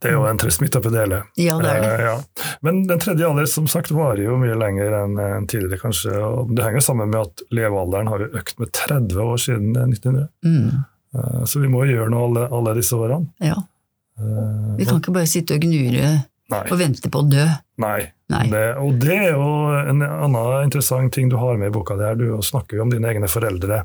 Det 0.00 0.08
er 0.08 0.14
jo 0.16 0.22
en 0.24 0.38
trist 0.40 0.62
midt 0.62 0.76
oppi 0.78 0.88
det 0.94 1.02
hele. 1.02 1.18
Ja, 1.36 1.58
det 1.60 1.68
er 1.74 1.82
det. 1.84 1.88
Eh, 1.92 2.04
ja. 2.06 2.54
Men 2.64 2.78
den 2.88 3.00
tredje 3.02 3.28
alder 3.28 3.48
som 3.50 3.66
sagt 3.68 3.90
varer 3.92 4.22
jo 4.24 4.38
mye 4.40 4.56
lenger 4.56 4.94
enn 5.02 5.46
tidligere, 5.50 5.82
kanskje. 5.82 6.14
og 6.24 6.54
Det 6.56 6.64
henger 6.64 6.80
sammen 6.86 7.10
med 7.12 7.20
at 7.26 7.42
levealderen 7.52 8.08
har 8.08 8.24
økt 8.30 8.56
med 8.62 8.72
30 8.72 9.20
år 9.26 9.42
siden 9.48 9.74
1900. 9.76 10.28
Mm, 10.46 10.84
Eh, 11.08 11.44
Så 11.48 11.56
vi 11.62 11.68
må 11.72 11.86
gjøre 11.88 12.10
noe 12.12 12.26
alle, 12.26 12.42
alle 12.52 12.74
disse 12.76 12.92
årene. 12.92 13.30
ja. 13.40 13.54
Eh, 14.20 14.76
Vi 14.76 14.84
kan 14.84 14.98
ikke 15.00 15.14
bare 15.14 15.26
sitte 15.26 15.54
og 15.56 15.62
gnure 15.64 16.10
Nei. 16.52 16.60
og 16.70 16.78
vente 16.78 17.08
på 17.08 17.22
å 17.22 17.28
dø. 17.30 17.46
Nei. 17.78 18.12
Det, 18.28 18.64
og 18.76 18.98
det 19.00 19.14
er 19.16 19.30
jo 19.32 19.48
en 19.88 20.02
annen 20.04 20.66
interessant 20.66 21.12
ting 21.14 21.30
du 21.32 21.36
har 21.40 21.56
med 21.56 21.70
i 21.70 21.74
boka. 21.74 21.96
der, 21.96 22.14
Du 22.18 22.36
snakker 22.44 22.76
jo 22.76 22.82
om 22.84 22.90
dine 22.92 23.08
egne 23.08 23.28
foreldre. 23.30 23.84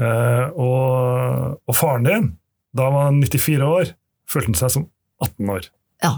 Eh, 0.00 0.46
og, 0.56 1.58
og 1.68 1.76
faren 1.76 2.04
din, 2.08 2.30
da 2.76 2.88
var 2.92 3.10
han 3.10 3.20
94 3.22 3.60
år, 3.64 3.92
følte 4.28 4.52
han 4.52 4.58
seg 4.62 4.72
som 4.74 4.86
18 5.24 5.52
år. 5.52 5.68
Ja. 6.04 6.14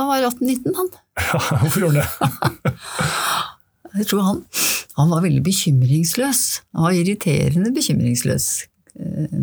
Han 0.00 0.08
var 0.08 0.26
18-19, 0.30 0.72
han. 0.76 0.90
Ja, 1.20 1.40
hvorfor 1.60 1.80
gjorde 1.84 2.06
han 2.06 2.32
det? 2.32 2.72
Jeg 4.00 4.06
tror 4.06 4.22
han, 4.22 4.42
han 4.96 5.10
var 5.10 5.24
veldig 5.24 5.42
bekymringsløs. 5.44 6.40
Han 6.76 6.84
var 6.86 6.94
irriterende 6.96 7.72
bekymringsløs. 7.74 8.46
Eh, 8.96 9.34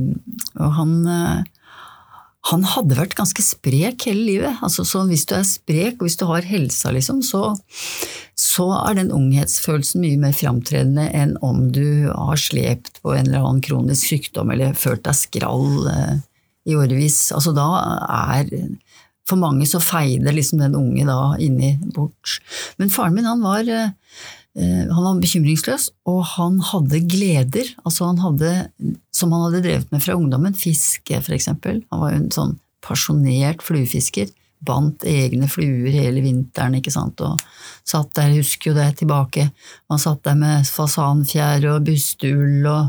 Og 0.58 0.72
han, 0.80 0.94
eh, 1.12 1.44
han 2.48 2.63
hadde 2.63 2.96
vært 2.96 3.17
ganske 3.17 3.44
sprek 3.44 4.06
hele 4.08 4.24
livet. 4.24 4.60
Altså, 4.63 4.86
så 4.88 5.03
hvis 5.10 5.25
du 5.27 5.34
er 5.36 5.48
sprek, 5.48 5.98
og 5.98 6.08
hvis 6.08 6.20
du 6.20 6.25
har 6.29 6.46
helsa, 6.48 6.94
liksom, 6.96 7.20
så, 7.25 7.50
så 8.39 8.67
er 8.86 9.00
den 9.01 9.12
unghetsfølelsen 9.15 10.03
mye 10.03 10.20
mer 10.22 10.36
framtredende 10.38 11.10
enn 11.17 11.36
om 11.44 11.65
du 11.75 12.08
har 12.08 12.39
slept 12.39 13.01
på 13.01 13.17
en 13.17 13.27
eller 13.27 13.44
annen 13.44 13.63
kronisk 13.65 14.13
sykdom 14.13 14.53
eller 14.53 14.77
følt 14.79 15.03
deg 15.08 15.17
skrall 15.17 15.89
eh, 15.91 16.15
i 16.72 16.77
årevis. 16.77 17.25
Altså, 17.36 17.51
da 17.58 17.67
er 18.06 18.53
for 19.27 19.39
mange 19.41 19.67
så 19.67 19.82
feide 19.84 20.32
liksom 20.32 20.62
den 20.63 20.77
unge 20.77 21.03
da 21.08 21.36
inni 21.44 21.75
bort. 21.96 22.38
Men 22.79 22.94
faren 22.94 23.17
min 23.17 23.27
han 23.27 23.44
var, 23.44 23.67
eh, 23.67 23.89
han 24.88 25.03
var 25.03 25.20
bekymringsløs, 25.24 25.89
og 26.08 26.24
han 26.38 26.62
hadde 26.72 27.03
gleder 27.12 27.74
altså 27.84 28.08
han 28.08 28.24
hadde, 28.24 28.53
som 29.17 29.33
han 29.33 29.47
hadde 29.47 29.63
drevet 29.65 29.93
med 29.93 30.03
fra 30.03 30.15
ungdommen. 30.17 30.55
Fiske, 30.57 31.21
for 31.25 31.36
eksempel. 31.38 31.81
Han 31.91 32.03
var 32.03 32.13
jo 32.13 32.19
en 32.21 32.33
sånn 32.33 32.57
pasjonert 32.86 33.65
fluefisker. 33.65 34.29
Bandt 34.67 35.05
egne 35.05 35.45
fluer 35.51 35.93
hele 35.93 36.24
vinteren, 36.24 36.79
ikke 36.79 36.93
sant, 36.93 37.21
og 37.21 37.38
satt 37.86 38.09
der, 38.17 38.33
husker 38.39 38.71
jo 38.71 38.77
det 38.79 38.88
tilbake, 39.03 39.51
han 39.86 40.01
satt 40.01 40.24
der 40.25 40.38
med 40.39 40.65
fasanfjær 40.65 41.67
og 41.75 41.86
bustull 41.86 42.65
og 42.65 42.88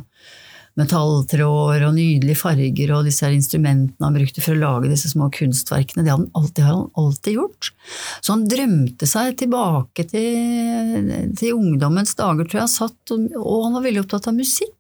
metalltråder 0.78 1.84
og 1.88 1.96
nydelige 1.96 2.38
farger 2.38 2.92
og 2.94 3.08
disse 3.08 3.26
her 3.26 3.34
instrumentene 3.34 4.06
han 4.06 4.16
brukte 4.16 4.42
for 4.44 4.54
å 4.54 4.62
lage 4.62 4.92
disse 4.92 5.10
små 5.10 5.28
kunstverkene, 5.34 6.04
det 6.06 6.14
han 6.14 6.28
alltid, 6.38 6.62
har 6.64 6.76
han 6.76 7.02
alltid 7.02 7.38
gjort. 7.40 7.70
Så 8.22 8.36
han 8.36 8.46
drømte 8.48 9.08
seg 9.10 9.36
tilbake 9.42 10.06
til, 10.08 11.12
til 11.38 11.58
ungdommens 11.58 12.14
dager, 12.18 12.48
tror 12.48 12.62
jeg, 12.62 12.74
satt, 12.76 13.16
og 13.16 13.64
han 13.66 13.76
var 13.76 13.86
veldig 13.88 14.04
opptatt 14.06 14.30
av 14.30 14.38
musikk. 14.38 14.77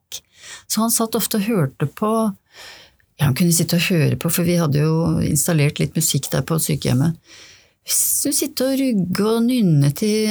Så 0.68 0.84
han 0.84 0.94
satt 0.94 1.18
ofte 1.18 1.40
og 1.40 1.48
hørte 1.48 1.88
på 1.98 2.12
ja, 3.18 3.26
Han 3.26 3.34
kunne 3.34 3.54
sitte 3.54 3.78
og 3.78 3.88
høre 3.90 4.16
på, 4.20 4.30
for 4.30 4.46
vi 4.46 4.58
hadde 4.60 4.82
jo 4.84 5.18
installert 5.26 5.80
litt 5.82 5.96
musikk 5.98 6.30
der 6.30 6.44
på 6.46 6.60
sykehjemmet. 6.62 7.18
Du 7.88 8.34
sitter 8.36 8.68
og 8.68 8.80
rugge 8.82 9.24
og 9.24 9.44
nynne 9.46 9.88
til 9.96 10.28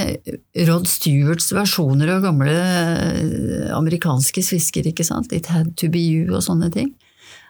Rod 0.68 0.86
Stewarts 0.88 1.50
versjoner 1.58 2.12
av 2.14 2.28
gamle 2.28 2.54
eh, 2.54 3.72
amerikanske 3.74 4.44
svisker, 4.46 4.86
ikke 4.92 5.06
sant? 5.08 5.34
It 5.34 5.50
had 5.50 5.74
to 5.82 5.90
be 5.90 6.04
you 6.04 6.36
og 6.38 6.46
sånne 6.46 6.70
ting. 6.74 6.94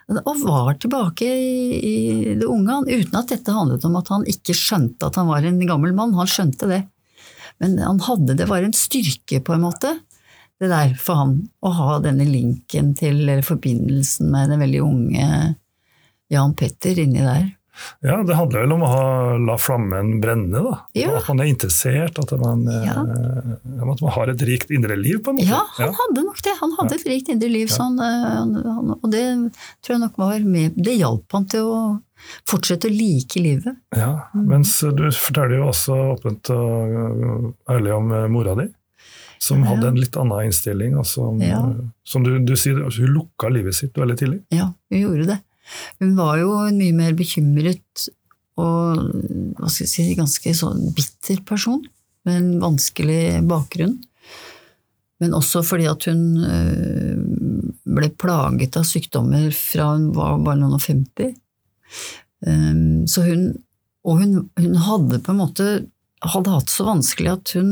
Og 0.07 0.39
var 0.45 0.77
tilbake 0.79 1.27
i, 1.27 1.95
det 2.39 2.47
unge, 2.47 2.79
uten 2.87 3.17
at 3.19 3.33
dette 3.33 3.51
handlet 3.51 3.83
om 3.83 3.97
at 3.99 4.11
han 4.13 4.23
ikke 4.31 4.55
skjønte 4.55 5.09
at 5.09 5.19
han 5.19 5.27
var 5.27 5.43
en 5.43 5.59
gammel 5.67 5.91
mann. 5.97 6.15
Han 6.15 6.29
skjønte 6.31 6.69
det. 6.71 6.85
Men 7.59 7.75
han 7.81 7.99
hadde, 8.05 8.37
det 8.39 8.47
var 8.47 8.63
en 8.63 8.75
styrke, 8.75 9.41
på 9.43 9.55
en 9.55 9.65
måte, 9.65 9.97
det 10.59 10.69
der 10.71 10.95
for 10.97 11.19
han, 11.21 11.35
å 11.61 11.69
ha 11.77 11.99
denne 12.01 12.25
linken 12.25 12.93
til, 12.97 13.19
eller 13.27 13.43
forbindelsen 13.45 14.31
med 14.33 14.49
den 14.49 14.63
veldig 14.63 14.81
unge 14.81 15.27
Jan 16.33 16.55
Petter 16.59 16.97
inni 16.99 17.21
der. 17.23 17.45
Ja, 18.01 18.15
det 18.25 18.33
handler 18.33 18.63
vel 18.63 18.71
om 18.73 18.81
å 18.81 18.87
ha, 18.89 19.01
la 19.37 19.53
flammen 19.61 20.15
brenne, 20.19 20.63
da. 20.65 20.79
Ja. 20.97 21.11
At 21.19 21.27
man 21.29 21.43
er 21.43 21.51
interessert, 21.51 22.17
at 22.17 22.31
man, 22.41 22.63
Ja. 22.65 22.95
eh, 23.05 23.51
at 23.85 24.01
man 24.01 24.11
har 24.15 24.31
et 24.33 24.41
rikt 24.49 24.71
indre 24.73 24.97
liv, 24.97 25.19
på 25.21 25.29
en 25.29 25.37
måte. 25.37 25.45
Ja, 25.51 25.61
han 25.77 25.93
hadde 25.93 26.23
nok 26.25 26.41
det. 26.41 26.55
Han 26.59 26.73
hadde 26.79 26.95
et 26.97 27.05
rikt 27.05 27.29
indre 27.29 27.49
liv, 27.53 27.67
sånn, 27.69 27.99
og 28.01 29.05
det 29.13 29.23
tror 29.85 29.93
jeg 29.93 30.01
nok 30.07 30.17
var 30.17 30.39
med 30.39 30.73
Det 30.75 30.97
hjalp 30.97 31.31
han 31.37 31.45
til 31.53 31.69
å 31.69 31.79
fortsette 32.49 32.89
å 32.89 32.97
like 32.97 33.39
livet. 33.45 33.77
Ja, 33.95 34.25
Mens 34.33 34.73
du 34.81 35.05
forteller 35.13 35.59
jo 35.61 35.69
også 35.69 35.99
åpent 36.17 36.49
og 36.49 37.53
ærlig 37.69 37.93
om 37.93 38.11
eh, 38.11 38.27
mora 38.27 38.55
di, 38.57 38.65
som 39.43 39.63
hadde 39.67 39.91
en 39.91 39.99
litt 39.99 40.17
annen 40.19 40.49
innstilling. 40.49 40.97
som, 41.05 41.41
Ja. 41.41 41.61
som 42.03 42.23
du, 42.23 42.39
du 42.39 42.55
sier, 42.55 42.83
altså, 42.83 43.05
hun 43.05 43.15
lukka 43.19 43.49
livet 43.53 43.75
sitt 43.75 43.97
veldig 43.97 44.17
tidlig. 44.17 44.39
Ja, 44.53 44.71
hun 44.89 44.99
gjorde 44.99 45.27
det. 45.33 45.39
Hun 45.99 46.15
var 46.15 46.37
jo 46.39 46.53
en 46.63 46.77
mye 46.79 46.95
mer 46.95 47.13
bekymret 47.17 48.07
og 48.57 49.01
hva 49.57 49.69
skal 49.69 49.85
jeg 49.85 49.91
si, 49.91 50.05
ganske 50.17 50.53
sånn 50.57 50.87
bitter 50.97 51.43
person, 51.45 51.83
med 52.25 52.39
en 52.39 52.53
vanskelig 52.63 53.43
bakgrunn. 53.47 53.99
Men 55.21 55.33
også 55.37 55.63
fordi 55.65 55.87
at 55.89 56.07
hun 56.09 56.23
øh, 56.45 57.19
ble 57.97 58.09
plaget 58.21 58.77
av 58.77 58.85
sykdommer 58.85 59.49
fra 59.55 59.91
hun 59.95 60.11
var 60.17 60.41
bare 60.45 60.59
noen 60.59 60.77
og 60.77 60.83
femti. 60.83 61.31
Um, 62.45 63.07
så 63.09 63.23
hun, 63.25 63.47
og 64.05 64.19
hun, 64.21 64.33
hun 64.59 64.75
hadde 64.85 65.21
på 65.25 65.33
en 65.33 65.39
måte 65.39 65.69
hadde 66.25 66.53
hatt 66.53 66.73
så 66.73 66.85
vanskelig 66.87 67.31
at 67.33 67.53
hun 67.57 67.71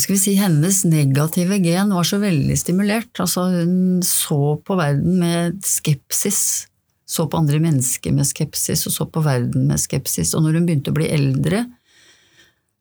skal 0.00 0.14
vi 0.14 0.20
si, 0.22 0.32
hennes 0.40 0.78
negative 0.88 1.58
gen 1.60 1.92
var 1.92 2.06
så 2.08 2.16
veldig 2.22 2.54
stimulert. 2.56 3.12
Altså, 3.20 3.44
hun 3.52 4.00
så 4.06 4.56
på 4.64 4.76
verden 4.78 5.18
med 5.20 5.58
skepsis. 5.68 6.68
Så 7.12 7.26
på 7.28 7.36
andre 7.36 7.58
mennesker 7.60 8.14
med 8.16 8.24
skepsis, 8.24 8.86
og 8.88 8.94
så 8.94 9.04
på 9.04 9.20
verden 9.20 9.66
med 9.68 9.80
skepsis. 9.82 10.32
Og 10.32 10.46
når 10.46 10.56
hun 10.56 10.68
begynte 10.68 10.94
å 10.94 10.96
bli 10.96 11.10
eldre, 11.12 11.66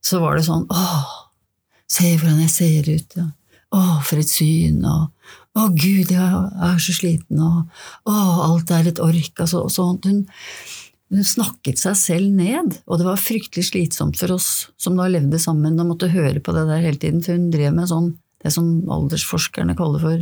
så 0.01 0.22
var 0.24 0.39
det 0.39 0.46
sånn 0.48 0.63
Åh, 0.72 1.10
se 1.91 2.13
hvordan 2.15 2.39
jeg 2.46 2.53
ser 2.53 2.88
ut. 2.88 3.18
Ja. 3.20 3.27
Åh, 3.75 3.98
for 4.08 4.22
et 4.22 4.32
syn. 4.32 4.80
Og, 4.88 5.12
å 5.60 5.68
gud, 5.75 6.12
jeg 6.12 6.41
er 6.63 6.80
så 6.80 6.96
sliten. 6.96 7.44
Og 7.44 8.08
å, 8.08 8.15
alt 8.48 8.72
er 8.72 8.88
et 8.88 9.03
ork. 9.03 9.34
Altså, 9.36 9.65
sånn. 9.72 10.00
Hun, 10.08 10.24
hun 11.12 11.27
snakket 11.27 11.80
seg 11.82 11.98
selv 12.00 12.36
ned, 12.36 12.77
og 12.88 13.00
det 13.01 13.08
var 13.08 13.20
fryktelig 13.20 13.68
slitsomt 13.68 14.20
for 14.20 14.32
oss 14.38 14.51
som 14.80 14.96
da 15.00 15.10
levde 15.12 15.39
sammen 15.41 15.80
og 15.82 15.89
måtte 15.89 16.12
høre 16.13 16.39
på 16.44 16.56
det 16.56 16.68
der 16.70 16.86
hele 16.86 17.01
tiden, 17.01 17.24
for 17.25 17.36
hun 17.36 17.50
drev 17.51 17.75
med 17.75 17.89
sånn, 17.91 18.13
det 18.41 18.53
som 18.56 18.70
aldersforskerne 18.89 19.75
kaller 19.77 20.01
for 20.03 20.22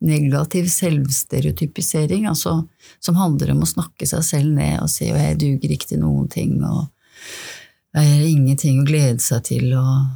negativ 0.00 0.70
selvstereotypisering, 0.72 2.24
altså 2.30 2.62
som 3.04 3.18
handler 3.20 3.52
om 3.52 3.60
å 3.66 3.68
snakke 3.68 4.08
seg 4.08 4.24
selv 4.24 4.54
ned 4.56 4.80
og 4.80 4.88
si 4.88 5.10
jeg 5.10 5.36
duger 5.42 5.74
ikke 5.76 5.92
til 5.92 6.02
noen 6.06 6.30
ting, 6.32 6.56
og 6.64 6.88
jeg 7.92 8.08
har 8.08 8.24
ingenting 8.24 8.80
å 8.80 8.88
glede 8.88 9.20
seg 9.20 9.44
til, 9.50 9.74
og 9.76 10.08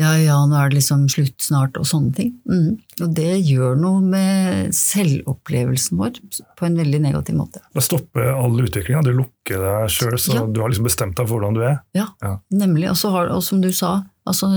ja, 0.00 0.10
ja, 0.18 0.36
nå 0.48 0.56
er 0.56 0.70
det 0.72 0.78
liksom 0.80 1.04
slutt 1.12 1.36
snart, 1.44 1.76
og 1.76 1.84
sånne 1.88 2.14
ting. 2.16 2.30
Mm. 2.48 2.78
Og 3.04 3.12
det 3.16 3.34
gjør 3.46 3.76
noe 3.80 4.00
med 4.00 4.72
selvopplevelsen 4.76 6.00
vår 6.00 6.18
på 6.58 6.66
en 6.68 6.78
veldig 6.80 7.00
negativ 7.04 7.36
måte. 7.38 7.60
Det 7.76 7.84
stopper 7.84 8.32
all 8.32 8.56
utviklinga. 8.64 9.02
Du 9.06 9.12
lukker 9.18 9.60
deg 9.60 9.92
sjøl, 9.92 10.16
så 10.18 10.34
Ja. 10.40 10.46
du 10.46 10.60
har 10.62 10.72
liksom 10.72 10.88
bestemt 10.88 11.16
deg 11.16 11.28
for 11.28 11.38
hvordan 11.38 11.54
du 11.54 11.62
er. 11.62 11.80
Ja, 11.94 12.08
Ja. 12.22 12.38
nemlig. 12.50 12.88
Og, 12.90 12.96
så 12.96 13.10
har, 13.10 13.28
og 13.28 13.42
som 13.42 13.60
du 13.60 13.70
sa, 13.72 14.04
altså, 14.26 14.50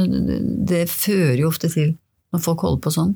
det, 0.65 0.87
fører 0.89 1.37
jo 1.39 1.49
ofte 1.49 1.69
til, 1.71 1.97
når 2.33 2.41
folk 2.41 2.61
holder 2.61 2.81
på 2.81 2.91
sånn, 2.93 3.15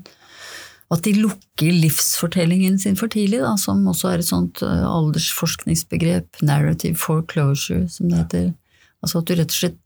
at 0.90 1.02
de 1.04 1.14
lukker 1.14 1.72
livsfortellingen 1.74 2.78
sin 2.80 2.96
for 2.96 3.08
tidlig, 3.08 3.42
da, 3.42 3.56
som 3.58 3.84
også 3.86 4.14
er 4.14 4.20
et 4.20 4.30
sånt 4.30 4.62
uh, 4.64 4.86
aldersforskningsbegrep, 4.88 6.42
narrative 6.42 6.96
foreclosure, 6.96 7.90
som 7.90 8.08
det 8.10 8.18
heter. 8.22 8.54
Altså 9.04 9.20
at 9.20 9.26
du 9.28 9.36
rett 9.36 9.52
og 9.52 9.60
slett 9.60 9.78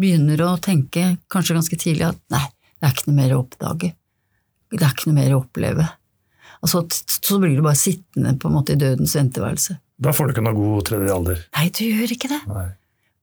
begynner 0.00 0.42
å 0.44 0.54
tenke, 0.62 1.16
kanskje 1.32 1.56
ganske 1.58 1.78
tidlig, 1.80 2.10
at 2.12 2.20
nei, 2.32 2.44
det 2.76 2.88
er 2.88 2.94
ikke 2.94 3.10
noe 3.10 3.20
mer 3.20 3.34
å 3.36 3.42
oppdage. 3.44 3.92
Det 4.72 4.82
er 4.82 4.92
ikke 4.92 5.10
noe 5.10 5.18
mer 5.20 5.34
å 5.34 5.42
oppleve. 5.44 5.86
Altså, 6.60 6.82
så 6.88 7.38
blir 7.40 7.56
du 7.56 7.64
bare 7.64 7.78
sittende 7.78 8.34
på 8.40 8.48
en 8.48 8.56
måte 8.56 8.74
i 8.74 8.80
dødens 8.80 9.14
venteværelse. 9.18 9.78
Da 10.02 10.12
får 10.12 10.28
du 10.28 10.34
ikke 10.34 10.44
noe 10.44 10.56
god 10.56 10.88
tredje 10.88 11.14
alder. 11.14 11.46
Nei, 11.56 11.68
du 11.72 11.84
gjør 11.86 12.16
ikke 12.16 12.32
det. 12.32 12.42
Nei. 12.50 12.66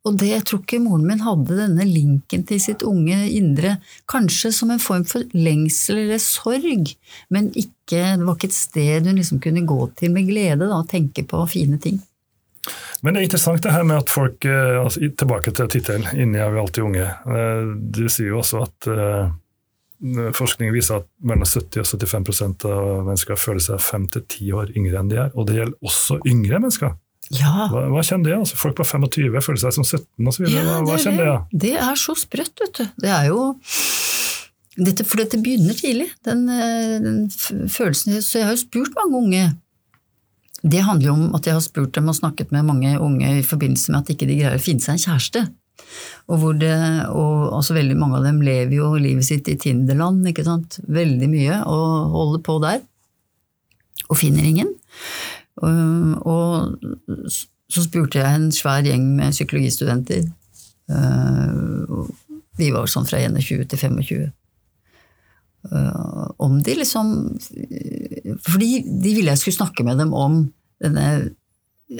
Og 0.04 0.18
det 0.20 0.30
jeg 0.34 0.44
tror 0.48 0.60
ikke 0.60 0.82
moren 0.84 1.06
min 1.08 1.22
hadde 1.24 1.56
denne 1.56 1.86
linken 1.88 2.42
til 2.48 2.60
sitt 2.60 2.82
unge 2.84 3.16
indre, 3.32 3.78
kanskje 4.12 4.52
som 4.52 4.74
en 4.74 4.82
form 4.84 5.06
for 5.08 5.24
lengsel 5.32 6.02
eller 6.02 6.20
sorg, 6.20 6.92
men 7.32 7.48
ikke, 7.56 8.02
det 8.20 8.26
var 8.26 8.36
ikke 8.36 8.50
et 8.52 8.58
sted 8.58 9.08
hun 9.08 9.22
liksom 9.22 9.40
kunne 9.44 9.64
gå 9.68 9.80
til 10.00 10.12
med 10.12 10.28
glede 10.28 10.66
da, 10.66 10.82
og 10.82 10.90
tenke 10.92 11.24
på 11.28 11.40
fine 11.52 11.80
ting. 11.84 12.02
Men 13.04 13.14
det 13.14 13.22
er 13.22 13.28
interessant 13.28 13.64
det 13.64 13.74
her 13.76 13.84
med 13.88 14.00
at 14.06 14.12
folk 14.12 14.46
eh, 14.48 14.80
altså, 14.80 15.04
Tilbake 15.20 15.52
til 15.52 15.68
tittelen 15.72 16.06
'Inni 16.14 16.40
er 16.40 16.52
vi 16.54 16.62
alltid 16.62 16.84
unge'. 16.84 17.08
Eh, 17.28 17.64
Du 17.92 18.06
sier 18.10 18.30
jo 18.32 18.40
også 18.40 18.64
at 18.64 18.88
eh, 18.88 19.32
forskning 20.36 20.72
viser 20.76 21.02
at 21.02 21.08
mellom 21.24 21.46
70 21.48 21.80
og 21.80 21.88
75% 21.88 22.66
av 22.68 23.06
mennesker 23.08 23.40
føler 23.40 23.64
seg 23.64 23.80
fem 23.84 24.08
til 24.12 24.24
ti 24.28 24.52
år 24.52 24.72
yngre 24.76 25.00
enn 25.00 25.10
de 25.12 25.20
er. 25.26 25.32
Og 25.36 25.48
det 25.48 25.56
gjelder 25.60 25.78
også 25.84 26.20
yngre 26.28 26.60
mennesker. 26.60 26.96
Ja, 27.32 27.70
Hva, 27.72 27.86
hva 27.88 28.02
kjenner 28.04 28.30
det? 28.34 28.40
Altså, 28.44 28.58
folk 28.60 28.76
på 28.76 28.84
25 28.84 29.42
føler 29.42 29.60
seg 29.62 29.74
som 29.78 29.84
17 29.88 30.28
osv. 30.28 30.48
ja 30.52 30.64
Hva, 30.68 30.82
hva 30.84 30.98
kjenner 31.00 31.24
det? 31.24 31.30
Ja? 31.32 31.38
det. 31.52 31.60
det 31.64 31.76
er 31.80 31.96
så 32.00 32.16
sprøtt, 32.20 32.56
vet 32.60 32.80
du. 32.82 32.84
Det 33.00 33.10
er 33.16 33.30
jo 33.32 33.54
dette, 34.74 35.06
For 35.06 35.22
dette 35.22 35.38
begynner 35.38 35.78
tidlig, 35.78 36.10
den, 36.26 36.48
den 36.50 37.20
følelsen. 37.70 38.18
Så 38.26 38.40
jeg 38.40 38.48
har 38.48 38.56
jo 38.56 38.64
spurt 38.64 38.96
mange 38.98 39.20
unge. 39.22 39.44
Det 40.64 40.84
handler 40.86 41.10
jo 41.10 41.16
om 41.18 41.36
at 41.36 41.48
jeg 41.48 41.58
har 41.58 41.64
spurt 41.66 41.96
dem 41.98 42.08
og 42.08 42.16
snakket 42.16 42.54
med 42.56 42.68
mange 42.68 42.94
unge 43.02 43.40
i 43.40 43.44
forbindelse 43.44 43.92
med 43.92 44.04
at 44.04 44.14
ikke 44.14 44.30
de 44.30 44.40
greier 44.40 44.56
å 44.56 44.64
finne 44.64 44.84
seg 44.84 44.96
en 44.96 45.04
kjæreste. 45.04 45.44
Og, 46.32 46.46
det, 46.62 46.74
og 47.12 47.58
altså 47.58 47.76
veldig 47.76 47.98
mange 48.00 48.20
av 48.20 48.28
dem 48.28 48.40
lever 48.46 48.78
jo 48.78 48.94
livet 48.96 49.28
sitt 49.28 49.50
i 49.52 49.58
Tinderland, 49.60 50.24
ikke 50.30 50.46
sant. 50.48 50.80
Veldig 50.88 51.30
mye, 51.32 51.60
og 51.68 52.14
holder 52.16 52.44
på 52.46 52.58
der. 52.64 52.80
Og 54.08 54.20
finner 54.20 54.48
ingen. 54.48 54.72
Og, 55.64 56.30
og 56.30 57.28
så 57.74 57.84
spurte 57.84 58.22
jeg 58.22 58.38
en 58.40 58.48
svær 58.56 58.86
gjeng 58.88 59.10
med 59.18 59.36
psykologistudenter. 59.36 60.30
Vi 62.60 62.72
var 62.72 62.90
sånn 62.92 63.10
fra 63.10 63.20
21 63.20 63.68
til 63.68 63.84
25. 63.84 64.32
eh, 65.72 66.26
Om 66.44 66.60
de 66.66 66.76
liksom 66.80 67.14
Fordi 68.48 68.70
de 68.84 69.14
ville 69.16 69.32
jeg 69.32 69.42
skulle 69.42 69.62
snakke 69.62 69.86
med 69.88 70.02
dem 70.02 70.14
om 70.14 70.44
denne 70.84 71.08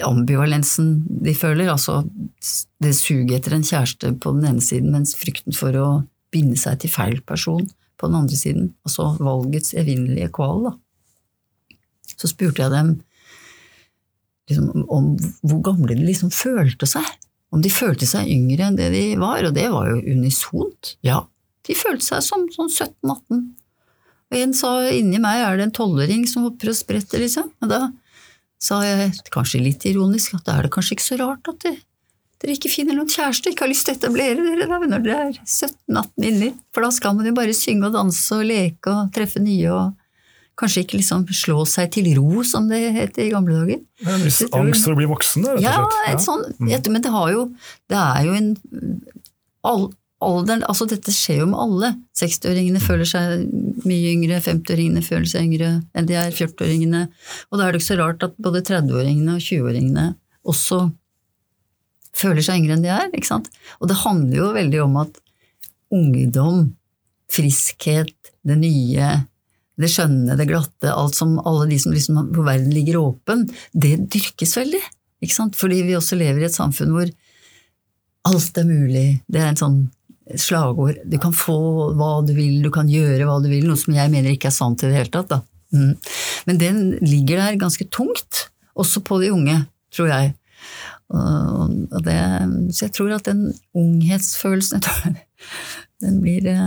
ambivalensen 0.02 1.04
de 1.22 1.34
føler, 1.36 1.68
altså 1.70 2.00
det 2.82 2.94
suget 2.98 3.36
etter 3.36 3.54
en 3.54 3.66
kjæreste 3.66 4.10
på 4.20 4.32
den 4.34 4.48
ene 4.48 4.64
siden, 4.64 4.90
mens 4.90 5.14
frykten 5.16 5.54
for 5.54 5.76
å 5.78 5.88
binde 6.34 6.58
seg 6.58 6.80
til 6.82 6.90
feil 6.90 7.20
person 7.26 7.62
på 8.00 8.08
den 8.10 8.18
andre 8.18 8.38
siden, 8.38 8.72
altså 8.84 9.12
valgets 9.22 9.74
evinnelige 9.78 10.32
kval, 10.34 10.64
da. 10.66 10.72
Så 12.18 12.30
spurte 12.30 12.64
jeg 12.64 12.74
dem 12.74 12.90
liksom, 14.50 14.84
om 14.92 15.12
hvor 15.44 15.62
gamle 15.70 15.94
de 15.94 16.06
liksom 16.06 16.32
følte 16.34 16.88
seg. 16.90 17.06
Om 17.54 17.62
de 17.62 17.70
følte 17.70 18.06
seg 18.08 18.30
yngre 18.30 18.68
enn 18.68 18.78
det 18.78 18.90
de 18.94 19.04
var, 19.20 19.46
og 19.46 19.54
det 19.56 19.68
var 19.70 19.92
jo 19.92 20.02
unisont. 20.16 20.96
Ja, 21.06 21.22
de 21.66 21.74
følte 21.78 22.04
seg 22.04 22.22
som 22.26 22.46
sånn 22.52 22.70
17-18. 22.72 23.42
Og 24.32 24.38
en 24.40 24.54
sa 24.56 24.70
inni 24.90 25.20
meg 25.22 25.42
er 25.46 25.56
det 25.60 25.68
en 25.68 25.74
tolvåring 25.78 26.24
som 26.28 26.44
hopper 26.48 26.72
og 26.72 26.76
spretter, 26.78 27.22
liksom. 27.22 27.50
Og 27.62 27.70
da 27.70 27.82
sa 28.64 28.80
jeg, 28.84 29.12
kanskje 29.32 29.60
litt 29.62 29.84
ironisk, 29.86 30.34
at 30.38 30.46
da 30.48 30.58
er 30.58 30.66
det 30.68 30.72
kanskje 30.74 30.96
ikke 30.96 31.04
så 31.10 31.18
rart 31.20 31.50
at 31.52 31.58
det, 31.66 31.74
dere 32.42 32.54
ikke 32.56 32.70
finner 32.72 32.96
noen 32.96 33.08
kjæreste 33.12 33.52
ikke 33.52 33.64
har 33.64 33.70
lyst 33.72 33.86
til 33.88 33.94
å 33.94 33.98
etablere 34.00 34.42
dere 34.44 34.66
da, 34.68 34.78
når 34.84 35.04
dere 35.04 35.26
er 35.30 35.36
17-18 35.44 36.28
inni. 36.30 36.48
For 36.74 36.84
da 36.84 36.90
skal 36.96 37.14
man 37.18 37.28
jo 37.28 37.34
bare 37.36 37.54
synge 37.56 37.88
og 37.90 37.94
danse 37.96 38.36
og 38.36 38.48
leke 38.48 38.92
og 38.92 39.12
treffe 39.16 39.40
nye 39.44 39.68
og 39.72 39.92
kanskje 40.60 40.84
ikke 40.84 40.98
liksom 41.00 41.24
slå 41.34 41.64
seg 41.66 41.88
til 41.96 42.12
ro, 42.18 42.42
som 42.46 42.68
det 42.70 42.80
het 42.94 43.16
i 43.18 43.30
gamle 43.32 43.56
dager. 43.62 43.80
En 44.06 44.22
viss 44.22 44.42
angst 44.54 44.84
for 44.86 44.94
å 44.94 44.98
bli 45.00 45.08
voksen, 45.10 45.46
rett 45.48 45.58
og 45.58 45.64
Ja, 45.64 45.80
slett. 45.82 46.12
et 46.14 46.22
sånn, 46.26 46.44
men 46.94 47.02
det 47.02 47.10
har 47.10 47.32
jo 47.32 47.48
Det 47.90 47.98
er 47.98 48.20
jo 48.28 48.36
en 48.38 48.52
all, 49.64 49.88
alderen, 50.24 50.64
altså 50.68 50.86
Dette 50.90 51.12
skjer 51.14 51.42
jo 51.42 51.48
med 51.50 51.60
alle. 51.60 51.90
60-åringene 52.18 52.82
føler 52.82 53.08
seg 53.08 53.46
mye 53.84 54.12
yngre, 54.14 54.40
50-åringene 54.44 55.04
føler 55.04 55.28
seg 55.30 55.48
yngre 55.48 55.70
enn 55.94 56.08
de 56.08 56.18
er, 56.18 56.34
40-åringene. 56.34 57.06
Og 57.50 57.60
da 57.60 57.66
er 57.66 57.74
det 57.74 57.82
ikke 57.82 57.90
så 57.92 58.00
rart 58.00 58.26
at 58.26 58.36
både 58.42 58.64
30-åringene 58.66 59.36
og 59.36 59.44
20-åringene 59.44 60.06
også 60.50 60.80
føler 62.14 62.46
seg 62.46 62.62
yngre 62.62 62.78
enn 62.78 62.86
de 62.86 62.92
er. 62.94 63.10
ikke 63.12 63.30
sant? 63.30 63.50
Og 63.80 63.90
det 63.90 64.00
handler 64.04 64.40
jo 64.40 64.50
veldig 64.56 64.82
om 64.84 64.98
at 65.02 65.20
ungdom, 65.94 66.66
friskhet, 67.32 68.14
det 68.44 68.58
nye, 68.60 69.12
det 69.80 69.90
skjønne, 69.90 70.36
det 70.38 70.46
glatte, 70.50 70.92
alt 70.92 71.16
som 71.18 71.38
alle 71.42 71.66
de 71.70 71.78
som 71.82 71.94
liksom 71.94 72.20
hvor 72.34 72.46
verden 72.46 72.74
ligger 72.74 73.00
åpen, 73.00 73.48
det 73.72 73.96
dyrkes 74.12 74.54
veldig. 74.60 74.82
Ikke 75.24 75.36
sant? 75.36 75.58
Fordi 75.58 75.82
vi 75.86 75.96
også 75.98 76.18
lever 76.20 76.44
i 76.44 76.48
et 76.48 76.56
samfunn 76.56 76.94
hvor 76.94 77.10
alt 78.28 78.60
er 78.60 78.68
mulig. 78.68 79.06
Det 79.28 79.40
er 79.40 79.52
en 79.52 79.60
sånn 79.60 79.78
slagord. 80.40 81.00
Du 81.04 81.18
kan 81.20 81.34
få 81.36 81.56
hva 81.98 82.12
du 82.26 82.32
vil, 82.36 82.62
du 82.64 82.70
kan 82.74 82.88
gjøre 82.90 83.26
hva 83.28 83.40
du 83.44 83.50
vil, 83.52 83.66
noe 83.68 83.80
som 83.80 83.96
jeg 83.96 84.12
mener 84.12 84.34
ikke 84.34 84.50
er 84.50 84.56
sant 84.56 84.84
i 84.84 84.90
det 84.90 84.98
hele 84.98 85.12
tatt. 85.12 85.36
Mm. 85.74 85.92
Men 86.48 86.60
den 86.60 86.80
ligger 87.04 87.42
der 87.42 87.60
ganske 87.60 87.86
tungt, 87.92 88.48
også 88.78 89.02
på 89.06 89.20
de 89.22 89.32
unge, 89.34 89.58
tror 89.94 90.10
jeg. 90.10 90.34
Og 91.14 92.00
det, 92.06 92.18
så 92.74 92.86
jeg 92.86 92.94
tror 92.96 93.14
at 93.18 93.28
den 93.28 93.46
unghetsfølelsen 93.76 94.80
jeg 94.80 94.86
tror, 94.88 95.18
den, 96.02 96.20
blir, 96.22 96.46
eh, 96.50 96.58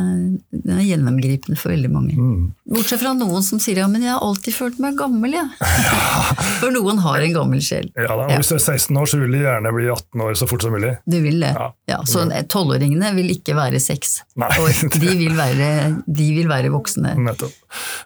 den 0.51 0.71
er 0.77 0.85
gjennomgripende 0.85 1.57
for 1.59 1.73
veldig 1.73 1.89
mange. 1.91 2.15
Mm. 2.15 2.45
Bortsett 2.73 3.01
fra 3.01 3.13
noen 3.17 3.43
som 3.45 3.59
sier 3.61 3.81
ja, 3.83 3.87
men 3.91 4.05
jeg 4.05 4.13
har 4.13 4.23
alltid 4.23 4.55
følt 4.55 4.79
meg 4.83 4.97
gammel, 4.99 5.35
Ja. 5.37 5.45
For 6.57 6.73
noen 6.73 6.97
har 7.03 7.21
en 7.21 7.33
gammel 7.35 7.61
sjel. 7.61 7.89
Ja, 7.95 8.15
da, 8.17 8.25
Hvis 8.33 8.49
du 8.49 8.55
er 8.55 8.63
16 8.63 8.97
år, 8.97 9.09
så 9.09 9.19
vil 9.21 9.35
du 9.35 9.39
gjerne 9.43 9.71
bli 9.75 9.85
18 9.91 10.23
år 10.25 10.37
så 10.39 10.47
fort 10.49 10.63
som 10.65 10.73
mulig. 10.73 10.95
Du 11.05 11.19
vil 11.21 11.39
det. 11.43 11.51
Ja. 11.53 11.67
Ja, 11.87 11.99
så 12.09 12.23
tolvåringene 12.49 13.11
vil 13.15 13.29
ikke 13.35 13.55
være 13.57 13.79
seks 13.83 14.21
år. 14.37 14.73
De 15.03 15.13
vil 15.19 15.35
være, 15.37 15.67
de 16.07 16.25
vil 16.35 16.49
være 16.49 16.71
voksne. 16.73 17.13
Nettopp. 17.21 17.53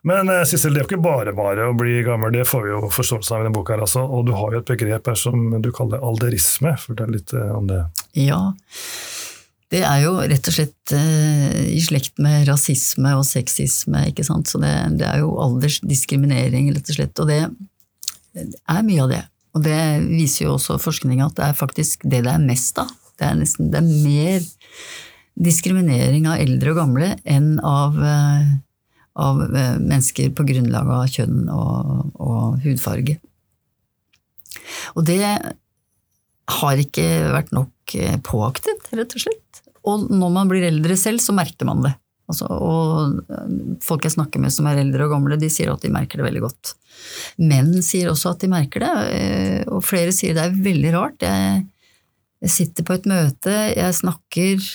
Men 0.07 0.29
eh, 0.29 0.43
Sissel, 0.49 0.73
det 0.75 0.81
er 0.81 0.85
jo 0.85 0.89
ikke 0.91 1.03
bare 1.05 1.33
bare 1.37 1.69
å 1.69 1.77
bli 1.77 2.01
gammel, 2.05 2.33
det 2.35 2.45
får 2.49 2.65
vi 2.65 2.73
jo 2.73 2.91
forståelse 2.93 3.35
av 3.35 3.43
i 3.43 3.47
denne 3.47 3.55
boka. 3.55 3.75
her 3.75 3.85
altså. 3.85 4.03
Og 4.03 4.27
du 4.27 4.33
har 4.37 4.53
jo 4.55 4.61
et 4.61 4.71
begrep 4.73 5.09
her 5.11 5.17
som 5.19 5.49
du 5.63 5.71
kaller 5.75 6.03
alderisme. 6.03 6.75
Fortell 6.81 7.15
litt 7.15 7.33
eh, 7.37 7.51
om 7.55 7.69
det. 7.71 7.83
Ja. 8.19 8.41
Det 9.71 9.85
er 9.87 10.01
jo 10.03 10.17
rett 10.19 10.47
og 10.49 10.55
slett 10.55 10.93
eh, 10.97 11.59
i 11.71 11.79
slekt 11.79 12.19
med 12.19 12.43
rasisme 12.49 13.13
og 13.15 13.23
sexisme, 13.23 14.03
ikke 14.09 14.25
sant. 14.27 14.49
Så 14.51 14.59
det, 14.59 14.71
det 14.99 15.07
er 15.07 15.21
jo 15.21 15.37
aldersdiskriminering, 15.39 16.73
rett 16.75 16.91
og 16.91 16.97
slett. 16.97 17.21
Og 17.23 17.29
det 17.29 17.39
er 18.35 18.83
mye 18.87 19.05
av 19.05 19.13
det. 19.13 19.21
Og 19.55 19.63
det 19.63 19.79
viser 20.09 20.47
jo 20.47 20.57
også 20.57 20.79
forskninga 20.79 21.29
at 21.29 21.37
det 21.39 21.47
er 21.47 21.55
faktisk 21.59 22.03
det 22.03 22.23
det 22.27 22.33
er 22.33 22.43
mest 22.43 22.83
av. 22.83 22.91
Det 23.19 23.29
er 23.29 23.39
nesten 23.39 23.71
det 23.71 23.79
er 23.79 23.87
mer 23.87 24.43
diskriminering 25.41 26.27
av 26.27 26.43
eldre 26.43 26.73
og 26.73 26.81
gamle 26.81 27.13
enn 27.23 27.53
av, 27.63 27.95
eh, 28.03 28.51
av 29.23 29.41
eh, 29.47 29.79
mennesker 29.79 30.33
på 30.35 30.47
grunnlag 30.51 30.91
av 30.97 31.07
kjønn 31.15 31.45
og, 31.47 32.11
og 32.19 32.59
hudfarge. 32.65 33.21
Og 34.99 35.07
det 35.07 35.23
har 36.51 36.83
ikke 36.83 37.07
vært 37.31 37.55
nok 37.55 37.95
påaktet, 38.27 38.91
rett 38.91 39.15
og 39.15 39.23
slett. 39.23 39.60
Og 39.87 40.07
når 40.13 40.33
man 40.33 40.51
blir 40.51 40.67
eldre 40.67 40.97
selv, 40.99 41.21
så 41.23 41.33
merker 41.35 41.67
man 41.69 41.83
det. 41.85 41.95
Altså, 42.31 42.47
og 42.47 43.81
folk 43.83 44.05
jeg 44.07 44.15
snakker 44.15 44.39
med 44.39 44.53
som 44.55 44.69
er 44.69 44.79
eldre 44.83 45.07
og 45.07 45.15
gamle, 45.17 45.39
de 45.39 45.49
sier 45.51 45.71
at 45.73 45.83
de 45.83 45.91
merker 45.91 46.21
det 46.21 46.27
veldig 46.29 46.43
godt. 46.45 46.75
Menn 47.41 47.73
sier 47.83 48.11
også 48.11 48.35
at 48.35 48.43
de 48.43 48.51
merker 48.51 48.85
det, 48.85 48.93
eh, 49.17 49.59
og 49.67 49.83
flere 49.83 50.13
sier 50.15 50.37
det 50.37 50.45
er 50.45 50.61
veldig 50.69 50.93
rart. 50.95 51.25
Jeg, 51.25 51.65
jeg 52.45 52.55
sitter 52.55 52.87
på 52.87 52.95
et 52.95 53.09
møte, 53.09 53.57
jeg 53.75 53.97
snakker, 53.97 54.69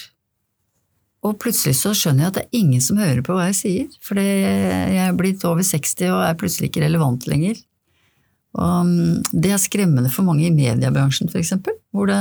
og 1.26 1.38
plutselig 1.42 1.78
så 1.78 1.94
skjønner 1.96 2.26
jeg 2.26 2.32
at 2.32 2.36
det 2.36 2.44
er 2.44 2.60
ingen 2.60 2.82
som 2.84 3.00
hører 3.00 3.22
på 3.24 3.34
hva 3.34 3.48
jeg 3.48 3.58
sier. 3.58 3.96
For 4.04 4.20
jeg 4.20 5.00
er 5.02 5.16
blitt 5.18 5.42
over 5.48 5.64
60 5.64 5.96
og 6.12 6.20
er 6.26 6.36
plutselig 6.38 6.70
ikke 6.70 6.84
relevant 6.84 7.26
lenger. 7.30 7.58
Og 8.56 8.92
det 9.36 9.52
er 9.52 9.60
skremmende 9.60 10.10
for 10.12 10.24
mange 10.26 10.46
i 10.48 10.54
mediebransjen, 10.54 11.28
f.eks., 11.28 11.52
hvor 11.92 12.08
det, 12.08 12.20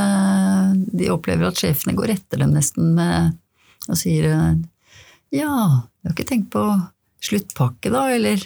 de 1.00 1.12
opplever 1.14 1.48
at 1.48 1.60
sjefene 1.60 1.96
går 1.96 2.16
etter 2.18 2.44
dem 2.44 2.56
nesten 2.56 2.94
med 2.98 3.36
og 3.86 4.00
sier 4.00 4.26
ja, 4.26 4.60
jeg 5.36 5.46
har 5.46 6.14
ikke 6.14 6.28
tenkt 6.28 6.52
på 6.54 6.64
sluttpakke, 7.26 7.92
da, 7.94 8.08
eller 8.14 8.42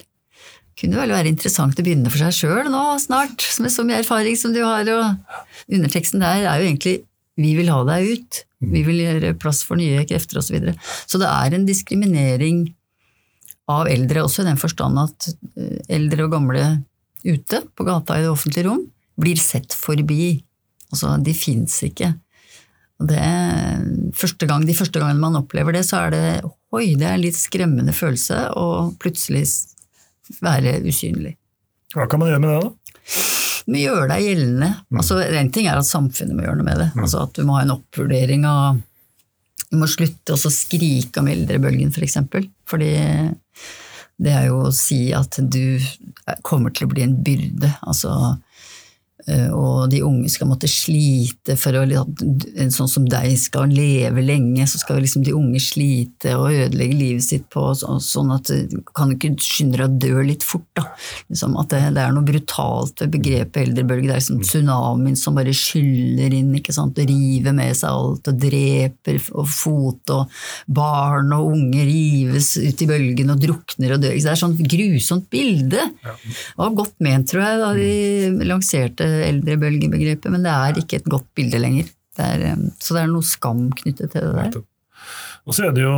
kunne 0.80 1.00
vel 1.02 1.12
være 1.12 1.32
interessant 1.32 1.80
å 1.80 1.84
begynne 1.84 2.12
for 2.12 2.22
seg 2.22 2.36
sjøl 2.38 2.70
nå 2.72 2.84
snart, 3.04 3.44
med 3.60 3.74
så 3.74 3.84
mye 3.88 4.00
erfaring 4.04 4.38
som 4.40 4.56
du 4.56 4.62
har, 4.64 4.88
og 4.94 5.72
underteksten 5.72 6.24
der 6.24 6.46
er 6.46 6.62
jo 6.62 6.70
egentlig 6.70 6.96
vi 7.40 7.54
vil 7.56 7.72
ha 7.72 7.84
deg 7.88 8.14
ut, 8.16 8.42
vi 8.68 8.84
vil 8.84 9.00
gjøre 9.04 9.36
plass 9.40 9.62
for 9.68 9.80
nye 9.80 10.04
krefter 10.08 10.42
osv. 10.42 10.50
Så, 10.50 10.56
videre. 10.58 10.76
så 11.08 11.22
det 11.22 11.30
er 11.32 11.56
en 11.56 11.68
diskriminering 11.68 12.66
av 13.70 13.88
eldre, 13.92 14.26
også 14.26 14.44
i 14.44 14.50
den 14.50 14.60
forstand 14.60 15.00
at 15.00 15.30
eh, 15.30 15.78
eldre 16.00 16.26
og 16.26 16.34
gamle 16.34 16.64
ute 17.26 17.64
på 17.76 17.86
gata 17.88 18.18
i 18.20 18.26
det 18.26 18.32
offentlige 18.32 18.68
rom 18.70 18.86
blir 19.20 19.40
sett 19.40 19.76
forbi. 19.76 20.38
Altså, 20.90 21.16
de 21.22 21.34
fins 21.36 21.76
ikke. 21.86 22.14
Det, 23.00 23.26
første 24.20 24.48
gang, 24.48 24.66
de 24.68 24.76
første 24.76 25.00
gangene 25.00 25.22
man 25.22 25.40
opplever 25.40 25.76
det, 25.76 25.86
så 25.88 26.04
er 26.06 26.16
det 26.16 26.24
oi, 26.76 26.96
det 27.00 27.08
er 27.08 27.16
en 27.16 27.24
litt 27.24 27.38
skremmende 27.40 27.96
følelse 27.96 28.50
å 28.60 28.90
plutselig 29.00 29.46
være 30.44 30.80
usynlig. 30.86 31.36
Hva 31.96 32.06
kan 32.10 32.22
man 32.22 32.32
gjøre 32.32 32.44
med 32.44 32.52
det, 32.54 32.60
da? 32.68 33.30
Vi 33.70 33.84
gjør 33.84 34.10
deg 34.10 34.26
gjeldende. 34.26 34.70
Altså, 34.98 35.20
en 35.22 35.52
ting 35.54 35.70
er 35.70 35.80
at 35.80 35.88
samfunnet 35.88 36.36
må 36.38 36.46
gjøre 36.46 36.60
noe 36.60 36.68
med 36.68 36.80
det. 36.82 36.90
Altså 36.98 37.24
At 37.26 37.36
du 37.38 37.44
må 37.46 37.58
ha 37.58 37.64
en 37.66 37.76
oppvurdering 37.76 38.46
av 38.50 38.80
Du 39.70 39.78
må 39.78 39.86
slutte 39.90 40.34
å 40.34 40.52
skrike 40.54 41.22
om 41.22 41.28
eldrebølgen, 41.30 41.92
f.eks. 41.94 42.18
For. 42.34 42.46
Fordi 42.72 42.90
det 44.20 44.34
er 44.36 44.50
jo 44.50 44.66
å 44.68 44.76
si 44.76 45.10
at 45.16 45.40
du 45.40 45.80
kommer 46.44 46.74
til 46.76 46.88
å 46.88 46.92
bli 46.92 47.06
en 47.06 47.18
byrde. 47.24 47.72
Altså 47.88 48.12
og 49.54 49.90
de 49.92 50.02
unge 50.06 50.30
skal 50.32 50.50
måtte 50.50 50.70
slite 50.70 51.56
for 51.60 51.76
å 51.78 51.86
En 51.90 52.72
sånn 52.74 52.90
som 52.92 53.06
deg 53.10 53.34
skal 53.40 53.72
leve 53.72 54.22
lenge, 54.24 54.66
så 54.70 54.80
skal 54.82 55.00
liksom 55.04 55.24
de 55.26 55.34
unge 55.36 55.62
slite 55.64 56.36
og 56.38 56.52
ødelegge 56.52 56.98
livet 56.98 57.26
sitt 57.26 57.48
på 57.54 57.64
sånn 57.76 58.34
at 58.36 58.50
du 58.72 58.80
kan 58.96 59.14
ikke 59.14 59.34
skynde 59.42 59.80
deg 59.80 59.88
å 59.88 60.00
dø 60.02 60.24
litt 60.28 60.46
fort. 60.46 60.68
da. 60.78 60.86
Liksom 61.32 61.56
at 61.60 61.72
det, 61.74 61.82
det, 61.96 62.04
er 62.04 62.16
noe 62.16 62.28
brutalt 62.28 63.04
ved 63.04 63.14
begrepet 63.16 63.62
eldrebølge. 63.64 64.10
Det 64.10 64.16
er 64.16 64.22
liksom 64.22 64.44
tsunamien 64.46 65.18
som 65.20 65.38
bare 65.38 65.56
skyller 65.56 66.36
inn 66.36 66.54
ikke 66.60 66.76
sant? 66.76 67.00
og 67.00 67.10
river 67.10 67.56
med 67.56 67.78
seg 67.78 67.90
alt 67.90 68.30
og 68.32 68.40
dreper 68.42 69.20
og 69.38 69.48
fot, 69.50 70.14
og 70.16 70.40
barn 70.80 71.34
og 71.36 71.54
unge 71.54 71.86
rives 71.88 72.54
ut 72.60 72.84
i 72.84 72.90
bølgen 72.90 73.34
og 73.34 73.42
drukner 73.44 73.96
og 73.96 74.04
dør. 74.04 74.18
Det 74.20 74.34
er 74.34 74.40
sånn 74.40 74.58
grusomt 74.60 75.30
bilde. 75.32 75.86
Det 76.04 76.60
var 76.60 76.76
godt 76.78 76.98
ment, 77.04 77.30
tror 77.30 77.46
jeg, 77.46 77.62
da 77.62 77.72
de 77.78 78.50
lanserte 78.50 79.08
eldrebølgebegrepet, 79.28 80.32
men 80.34 80.46
det 80.46 80.56
er 80.56 80.82
ikke 80.82 81.00
et 81.02 81.10
godt 81.12 81.30
bilde 81.38 81.62
lenger. 81.62 81.88
Det 82.18 82.26
er, 82.26 82.68
så 82.84 82.98
det 82.98 83.06
er 83.06 83.14
noe 83.14 83.26
skam 83.26 83.70
knyttet 83.80 84.12
til 84.14 84.28
det 84.28 84.36
der. 84.36 84.62
Og 85.48 85.56
så 85.56 85.66
er 85.66 85.72
det 85.74 85.82
jo 85.82 85.94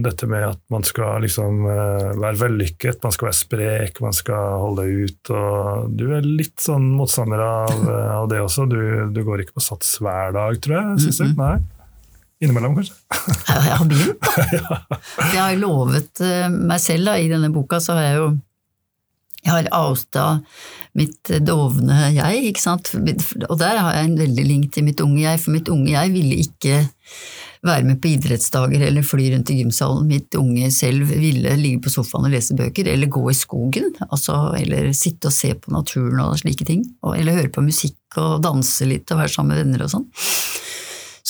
dette 0.00 0.28
med 0.30 0.46
at 0.46 0.60
man 0.72 0.84
skal 0.86 1.24
liksom 1.24 1.64
være 1.66 2.36
vellykket, 2.40 3.02
man 3.02 3.12
skal 3.12 3.28
være 3.28 3.36
sprek, 3.36 3.98
man 4.00 4.14
skal 4.16 4.62
holde 4.62 4.86
ut. 5.02 5.32
og 5.34 5.90
Du 5.98 6.06
er 6.16 6.24
litt 6.24 6.62
sånn 6.62 6.86
motstander 6.96 7.42
av, 7.44 7.74
av 7.90 8.30
det 8.30 8.40
også. 8.40 8.64
Du, 8.70 8.78
du, 9.12 9.20
går 9.26 9.44
ikke 9.44 9.58
på 9.58 9.66
sats 9.66 9.98
hver 10.00 10.32
dag, 10.36 10.56
tror 10.64 10.78
jeg? 10.78 11.02
Synes 11.04 11.20
jeg. 11.24 11.36
Nei? 11.40 11.58
Innimellom, 12.40 12.78
kanskje? 12.78 12.96
Jeg 13.50 13.80
har 13.82 13.88
begynt, 13.90 14.30
da. 14.70 15.00
Jeg 15.26 15.40
har 15.42 15.58
lovet 15.60 16.22
meg 16.54 16.80
selv 16.80 17.10
da, 17.10 17.18
i 17.20 17.28
denne 17.28 17.52
boka, 17.52 17.82
så 17.84 17.98
har 17.98 18.06
jeg 18.06 18.22
jo 18.22 18.30
jeg 19.40 19.54
har 19.54 19.68
outa 19.72 20.24
mitt 20.98 21.30
dovne 21.46 22.10
jeg, 22.16 22.40
ikke 22.50 22.62
sant, 22.62 22.90
og 22.96 23.56
der 23.60 23.78
har 23.78 23.94
jeg 23.94 24.08
en 24.08 24.18
veldig 24.18 24.46
link 24.46 24.72
til 24.74 24.86
mitt 24.88 25.02
unge 25.04 25.22
jeg, 25.22 25.40
for 25.42 25.54
mitt 25.54 25.70
unge 25.70 25.92
jeg 25.92 26.12
ville 26.14 26.40
ikke 26.42 26.80
være 27.66 27.84
med 27.84 27.98
på 28.00 28.08
idrettsdager 28.14 28.82
eller 28.86 29.04
fly 29.04 29.26
rundt 29.34 29.50
i 29.52 29.58
gymsalen. 29.58 30.08
Mitt 30.08 30.34
unge 30.38 30.70
selv 30.72 31.10
ville 31.10 31.52
ligge 31.60 31.82
på 31.84 31.92
sofaen 31.92 32.26
og 32.26 32.32
lese 32.32 32.56
bøker, 32.56 32.88
eller 32.88 33.10
gå 33.12 33.22
i 33.30 33.36
skogen, 33.36 33.90
altså, 34.08 34.38
eller 34.58 34.90
sitte 34.96 35.28
og 35.28 35.36
se 35.36 35.52
på 35.54 35.74
naturen 35.74 36.22
og 36.24 36.38
slike 36.40 36.66
ting, 36.68 36.86
eller 37.12 37.36
høre 37.36 37.52
på 37.52 37.64
musikk 37.64 38.20
og 38.20 38.40
danse 38.46 38.88
litt 38.88 39.12
og 39.12 39.20
være 39.22 39.34
sammen 39.34 39.54
med 39.54 39.62
venner 39.62 39.84
og 39.86 39.92
sånn. 39.92 40.08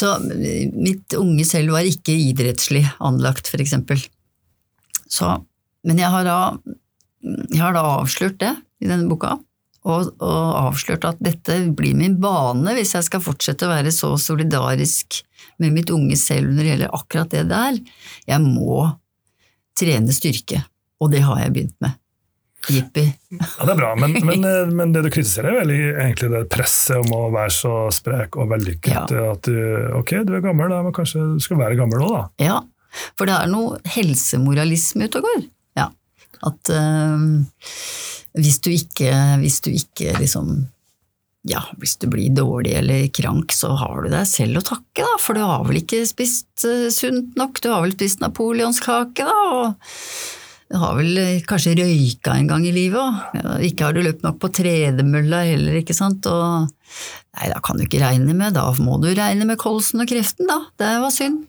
Så 0.01 0.15
mitt 0.23 1.13
unge 1.19 1.45
selv 1.45 1.75
var 1.75 1.85
ikke 1.85 2.15
idrettslig 2.31 2.87
anlagt, 3.05 3.51
for 3.51 3.61
eksempel. 3.61 4.01
Så, 5.11 5.35
men 5.85 5.99
jeg 6.01 6.15
har 6.15 6.25
da 6.25 6.39
jeg 7.21 7.61
har 7.61 7.75
da 7.77 7.83
avslørt 7.99 8.39
det 8.41 8.55
i 8.81 8.89
denne 8.89 9.09
boka, 9.11 9.35
og, 9.89 10.11
og 10.21 10.49
avslørt 10.67 11.07
at 11.09 11.21
dette 11.25 11.57
blir 11.77 11.97
min 11.97 12.19
bane 12.21 12.75
hvis 12.77 12.95
jeg 12.99 13.07
skal 13.07 13.23
fortsette 13.25 13.67
å 13.67 13.73
være 13.73 13.93
så 13.95 14.13
solidarisk 14.21 15.23
med 15.61 15.77
mitt 15.77 15.93
unge 15.93 16.19
selv 16.21 16.53
når 16.53 16.63
det 16.63 16.73
gjelder 16.75 16.99
akkurat 16.99 17.33
det 17.33 17.47
der. 17.51 17.81
Jeg 18.29 18.45
må 18.45 18.85
trene 19.81 20.13
styrke, 20.13 20.63
og 21.01 21.13
det 21.15 21.25
har 21.25 21.41
jeg 21.45 21.55
begynt 21.57 21.77
med. 21.85 21.97
Jippi. 22.69 23.07
Ja, 23.33 23.65
det 23.65 23.73
er 23.73 23.79
bra, 23.79 23.95
men, 23.97 24.19
men, 24.27 24.43
eh, 24.45 24.67
men 24.69 24.91
det 24.93 25.01
du 25.07 25.09
kritiserer, 25.13 25.55
er 25.55 25.63
vel 25.63 25.71
egentlig 25.73 26.29
det 26.35 26.43
presset 26.53 26.99
om 27.01 27.15
å 27.17 27.23
være 27.33 27.55
så 27.57 27.73
sprek 27.95 28.37
og 28.37 28.51
vellykket. 28.53 29.15
Ja. 29.17 29.31
At 29.33 29.49
du, 29.49 29.57
ok, 29.97 30.19
du 30.29 30.35
er 30.37 30.45
gammel, 30.45 30.69
da, 30.73 30.83
men 30.85 30.95
kanskje 30.97 31.25
du 31.39 31.41
skal 31.41 31.61
være 31.63 31.79
gammel 31.81 32.05
òg, 32.05 32.13
da. 32.19 32.51
Ja, 32.51 32.59
for 33.17 33.31
det 33.31 33.39
er 33.39 33.49
noe 33.49 33.81
helsemoralisme 33.95 35.09
ute 35.09 35.23
og 35.23 35.31
går. 35.31 35.49
At 36.47 36.73
øh, 36.73 37.25
hvis 38.41 38.61
du 38.65 38.71
ikke, 38.73 39.15
hvis 39.43 39.61
du 39.65 39.73
ikke 39.75 40.15
liksom 40.21 40.55
ja, 41.49 41.63
hvis 41.81 41.97
du 41.97 42.09
blir 42.13 42.33
dårlig 42.37 42.75
eller 42.77 43.07
krank, 43.17 43.53
så 43.57 43.73
har 43.81 44.05
du 44.05 44.11
deg 44.13 44.27
selv 44.29 44.61
å 44.61 44.65
takke, 44.67 45.05
da, 45.07 45.15
for 45.23 45.37
du 45.37 45.41
har 45.45 45.65
vel 45.65 45.81
ikke 45.81 46.03
spist 46.09 46.67
uh, 46.69 46.91
sunt 46.93 47.39
nok, 47.41 47.63
du 47.65 47.71
har 47.73 47.81
vel 47.87 47.95
spist 47.95 48.21
napoleonskake, 48.21 49.25
da, 49.25 49.39
og 49.57 49.95
har 50.79 50.97
vel 50.99 51.19
uh, 51.19 51.43
kanskje 51.49 51.77
røyka 51.81 52.37
en 52.39 52.51
gang 52.51 52.67
i 52.69 52.75
livet, 52.75 53.01
òg. 53.01 53.65
ikke 53.67 53.89
har 53.89 53.97
du 53.97 54.03
løpt 54.05 54.25
nok 54.27 54.41
på 54.43 54.53
tredemølla 54.61 55.45
heller, 55.49 55.81
ikke 55.81 55.97
sant, 55.97 56.27
og 56.31 56.69
nei, 56.69 57.51
da 57.51 57.61
kan 57.65 57.79
du 57.79 57.87
ikke 57.87 58.03
regne 58.03 58.35
med, 58.37 58.55
da 58.59 58.69
må 58.79 58.99
du 59.03 59.09
regne 59.17 59.49
med 59.49 59.59
kolsen 59.61 60.05
og 60.05 60.11
kreften, 60.11 60.51
da, 60.51 60.61
det 60.81 60.91
var 61.03 61.15
synd, 61.15 61.45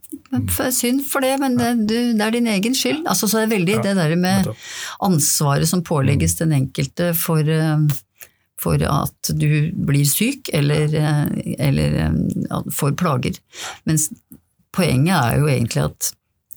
synd 0.73 1.03
for 1.09 1.25
det, 1.25 1.35
men 1.41 1.57
det, 1.59 1.73
du, 1.85 1.97
det 2.17 2.27
er 2.27 2.37
din 2.37 2.49
egen 2.53 2.77
skyld, 2.77 3.03
altså 3.05 3.29
så 3.29 3.41
er 3.41 3.49
det 3.49 3.57
veldig 3.57 3.79
Ja, 3.79 3.83
det 3.89 3.97
der 3.99 4.15
med 4.19 4.53
ansvaret 5.05 5.69
som 5.69 5.85
pålegges 5.85 6.39
den 6.41 6.55
enkelte 6.57 7.13
for 7.17 7.45
uh, 7.45 7.91
for 8.61 8.81
at 8.85 9.31
du 9.37 9.71
blir 9.73 10.05
syk 10.07 10.51
eller, 10.53 10.91
eh, 10.93 11.55
eller 11.67 11.99
eh, 12.05 12.65
får 12.73 12.95
plager. 12.99 13.37
Mens 13.89 14.09
poenget 14.75 15.15
er 15.17 15.39
jo 15.41 15.49
egentlig 15.51 15.85
at 15.89 16.11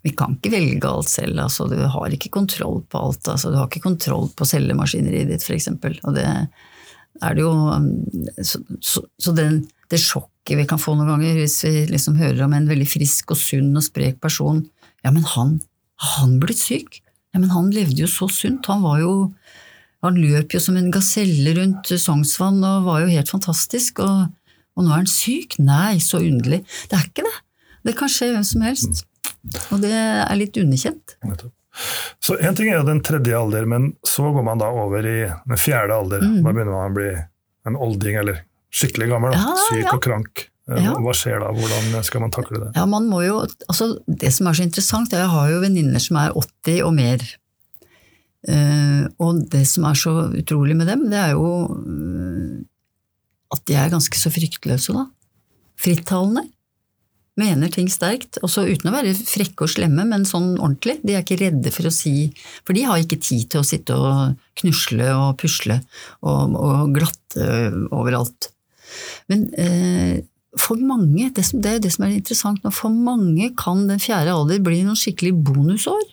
vi 0.05 0.13
kan 0.13 0.35
ikke 0.37 0.53
velge 0.53 0.89
alt 0.89 1.09
selv. 1.09 1.39
Altså, 1.41 1.65
du 1.71 1.79
har 1.81 2.13
ikke 2.13 2.33
kontroll 2.33 2.83
på 2.91 3.01
alt. 3.01 3.25
Altså, 3.31 3.49
du 3.49 3.57
har 3.57 3.69
ikke 3.69 3.87
kontroll 3.87 4.29
på 4.37 4.45
cellemaskineriet 4.45 5.31
ditt, 5.33 5.45
f.eks. 5.45 5.71
Og 6.05 6.11
det 6.13 6.25
er 7.23 7.35
det 7.37 7.45
jo 7.45 7.51
um, 7.51 7.85
Så, 8.43 8.59
så, 8.83 9.01
så 9.21 9.31
den, 9.33 9.63
det 9.89 10.01
sjokket 10.03 10.59
vi 10.59 10.65
kan 10.69 10.81
få 10.81 10.97
noen 10.97 11.13
ganger 11.13 11.37
hvis 11.39 11.61
vi 11.63 11.85
liksom 11.89 12.19
hører 12.19 12.43
om 12.45 12.53
en 12.53 12.67
veldig 12.67 12.87
frisk 12.91 13.31
og 13.33 13.39
sunn 13.39 13.71
og 13.71 13.85
sprek 13.85 14.19
person 14.21 14.59
Ja, 15.05 15.13
men 15.15 15.23
han 15.31 15.55
han 16.03 16.33
blitt 16.41 16.59
syk? 16.59 16.99
Ja, 17.31 17.39
men 17.39 17.53
han 17.53 17.69
levde 17.71 18.01
jo 18.03 18.09
så 18.11 18.27
sunt. 18.31 18.67
Han 18.67 18.83
var 18.83 18.99
jo 18.99 19.13
han 20.03 20.19
løp 20.19 20.53
jo 20.53 20.59
som 20.61 20.75
en 20.77 20.91
gaselle 20.93 21.55
rundt 21.57 21.89
Sognsvann 21.89 22.59
og 22.67 22.85
var 22.85 23.01
jo 23.01 23.13
helt 23.13 23.31
fantastisk, 23.31 24.03
og, 24.03 24.27
og 24.75 24.85
nå 24.85 24.91
er 24.91 25.01
han 25.01 25.09
syk? 25.09 25.55
Nei, 25.63 25.97
så 26.03 26.19
underlig. 26.21 26.61
Det 26.91 26.99
er 26.99 27.07
ikke 27.07 27.25
det. 27.25 27.35
Det 27.87 27.95
kan 27.97 28.11
skje 28.11 28.29
hvem 28.35 28.45
som 28.45 28.65
helst. 28.67 29.05
Og 29.73 29.83
det 29.83 29.93
er 29.93 30.35
litt 30.39 30.57
underkjent. 30.57 31.15
Så 32.23 32.37
Én 32.39 32.55
ting 32.55 32.71
er 32.71 32.79
jo 32.79 32.87
den 32.87 33.01
tredje 33.03 33.35
alder, 33.37 33.67
men 33.67 33.93
så 34.07 34.29
går 34.33 34.45
man 34.47 34.61
da 34.61 34.71
over 34.71 35.05
i 35.05 35.19
den 35.27 35.59
fjerde 35.59 35.95
alder. 35.95 36.23
Mm. 36.23 36.41
Da 36.41 36.51
begynner 36.51 36.73
man 36.73 36.93
å 36.93 36.97
bli 36.97 37.09
en 37.65 37.79
olding, 37.81 38.19
eller 38.21 38.43
skikkelig 38.75 39.09
gammel. 39.11 39.35
Ja, 39.35 39.55
Syk 39.67 39.83
ja. 39.83 39.95
og 39.95 40.03
krank. 40.05 40.45
Eh, 40.69 40.81
Ja. 40.81 40.95
Hva 40.97 41.13
skjer 41.13 41.43
da? 41.43 41.51
Hvordan 41.53 42.05
skal 42.07 42.23
man 42.23 42.33
takle 42.33 42.61
det? 42.63 42.71
Ja, 42.77 42.85
man 42.89 43.09
må 43.11 43.21
jo, 43.21 43.41
altså 43.69 43.99
Det 44.07 44.31
som 44.33 44.47
er 44.47 44.57
så 44.57 44.65
interessant, 44.65 45.13
er 45.13 45.21
at 45.21 45.27
jeg 45.27 45.33
har 45.35 45.51
jo 45.51 45.59
venninner 45.61 46.01
som 46.01 46.17
er 46.17 46.33
80 46.33 46.81
og 46.87 46.95
mer. 46.95 47.25
Uh, 48.45 49.09
og 49.25 49.45
det 49.49 49.63
som 49.65 49.87
er 49.89 49.97
så 49.97 50.11
utrolig 50.37 50.75
med 50.77 50.85
dem, 50.85 51.07
det 51.09 51.17
er 51.17 51.31
jo 51.33 51.65
uh, 51.65 52.61
at 53.53 53.63
de 53.65 53.77
er 53.77 53.93
ganske 53.93 54.17
så 54.17 54.29
fryktløse, 54.33 54.93
da. 54.93 55.07
Frittalende. 55.81 56.45
Mener 57.35 57.71
ting 57.71 57.89
sterkt, 57.91 58.37
også 58.47 58.63
uten 58.69 58.87
å 58.87 58.93
være 58.95 59.11
frekke 59.17 59.65
og 59.65 59.71
slemme, 59.73 60.05
men 60.07 60.23
sånn 60.27 60.53
ordentlig. 60.55 61.01
De 61.03 61.17
er 61.17 61.25
ikke 61.25 61.41
redde 61.41 61.73
for 61.75 61.89
å 61.89 61.91
si 61.91 62.29
For 62.63 62.71
de 62.77 62.85
har 62.87 63.01
ikke 63.01 63.19
tid 63.19 63.49
til 63.51 63.59
å 63.59 63.67
sitte 63.67 63.97
og 63.99 64.37
knusle 64.61 65.09
og 65.11 65.35
pusle 65.41 65.81
og, 66.23 66.55
og 66.55 66.95
glatte 66.95 67.49
overalt. 67.91 68.49
Men 69.27 69.49
eh, 69.59 70.23
for 70.55 70.79
mange, 70.79 71.27
det, 71.35 71.43
som, 71.49 71.59
det 71.59 71.73
er 71.73 71.83
det 71.83 71.91
som 71.91 72.05
er 72.07 72.15
interessant 72.15 72.63
nå, 72.63 72.71
for 72.71 72.93
mange 72.93 73.51
kan 73.59 73.83
den 73.89 73.99
fjerde 73.99 74.31
alder 74.31 74.63
bli 74.63 74.85
noen 74.85 74.99
skikkelig 74.99 75.33
bonusår. 75.49 76.05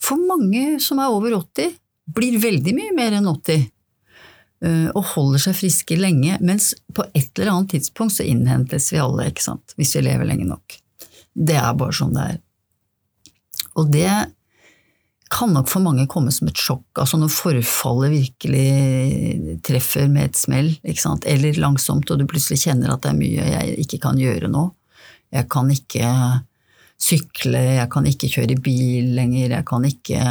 For 0.00 0.16
mange 0.24 0.78
som 0.80 1.02
er 1.02 1.12
over 1.12 1.36
80, 1.36 1.76
blir 2.10 2.40
veldig 2.40 2.74
mye 2.76 2.96
mer 2.96 3.18
enn 3.18 3.28
80. 3.28 3.68
eh, 4.64 4.88
Og 4.94 5.04
holder 5.14 5.46
seg 5.46 5.58
friske 5.58 5.98
lenge, 5.98 6.38
mens 6.40 6.72
på 6.94 7.06
et 7.14 7.30
eller 7.38 7.54
annet 7.54 7.74
tidspunkt 7.76 8.16
så 8.16 8.26
innhentes 8.26 8.90
vi 8.92 9.00
alle, 9.02 9.30
ikke 9.30 9.46
sant, 9.46 9.74
hvis 9.80 9.96
vi 9.96 10.04
lever 10.06 10.28
lenge 10.28 10.48
nok. 10.48 10.78
Det 11.32 11.56
er 11.56 11.78
bare 11.78 11.96
sånn 11.96 12.14
det 12.16 12.26
er. 12.34 12.38
Og 13.78 13.90
det 13.92 14.10
kan 15.30 15.52
nok 15.54 15.68
for 15.70 15.82
mange 15.84 16.08
komme 16.10 16.32
som 16.34 16.48
et 16.50 16.58
sjokk, 16.58 16.88
altså 16.98 17.20
når 17.20 17.30
forfallet 17.30 18.16
virkelig 18.16 19.58
treffer 19.66 20.08
med 20.10 20.32
et 20.32 20.38
smell, 20.38 20.72
ikke 20.82 21.04
sant, 21.04 21.26
eller 21.30 21.60
langsomt, 21.62 22.10
og 22.10 22.18
du 22.18 22.26
plutselig 22.26 22.64
kjenner 22.64 22.90
at 22.90 23.04
det 23.04 23.12
er 23.12 23.20
mye 23.20 23.46
jeg 23.52 23.76
ikke 23.84 24.00
kan 24.08 24.18
gjøre 24.18 24.50
nå. 24.50 24.64
Jeg 25.30 25.46
kan 25.52 25.70
ikke 25.70 26.10
sykle, 27.00 27.62
jeg 27.78 27.88
kan 27.92 28.08
ikke 28.10 28.32
kjøre 28.34 28.58
bil 28.60 29.14
lenger, 29.16 29.54
jeg 29.54 29.66
kan 29.70 29.86
ikke 29.86 30.24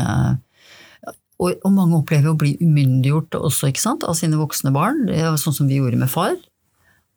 og, 1.39 1.55
og 1.63 1.71
mange 1.71 1.97
opplever 2.01 2.33
å 2.33 2.37
bli 2.39 2.57
umyndiggjort 2.59 3.37
også, 3.39 3.71
ikke 3.71 3.83
sant, 3.83 4.03
av 4.03 4.17
sine 4.19 4.39
voksne 4.39 4.73
barn. 4.75 5.05
Sånn 5.39 5.55
som 5.55 5.69
vi 5.69 5.79
gjorde 5.79 5.99
med 6.01 6.11
far. 6.11 6.35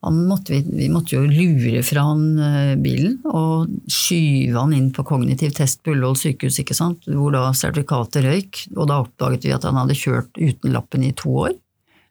Måtte, 0.03 0.57
vi, 0.57 0.63
vi 0.67 0.89
måtte 0.91 1.15
jo 1.15 1.23
lure 1.31 1.83
fra 1.87 2.03
han 2.09 2.23
eh, 2.43 2.73
bilen 2.83 3.21
og 3.31 3.71
skyve 3.87 4.59
han 4.59 4.73
inn 4.75 4.89
på 4.95 5.05
kognitiv 5.07 5.53
test 5.55 5.79
på 5.85 5.93
Ullevål 5.95 6.17
sykehus, 6.19 6.59
ikke 6.59 6.75
sant? 6.75 7.07
hvor 7.07 7.31
da 7.31 7.45
sertifikatet 7.55 8.27
røyk, 8.27 8.65
og 8.75 8.89
da 8.91 8.99
oppdaget 9.05 9.47
vi 9.47 9.55
at 9.55 9.69
han 9.69 9.79
hadde 9.79 9.99
kjørt 9.99 10.41
uten 10.41 10.75
lappen 10.75 11.07
i 11.07 11.13
to 11.15 11.37
år. 11.45 11.55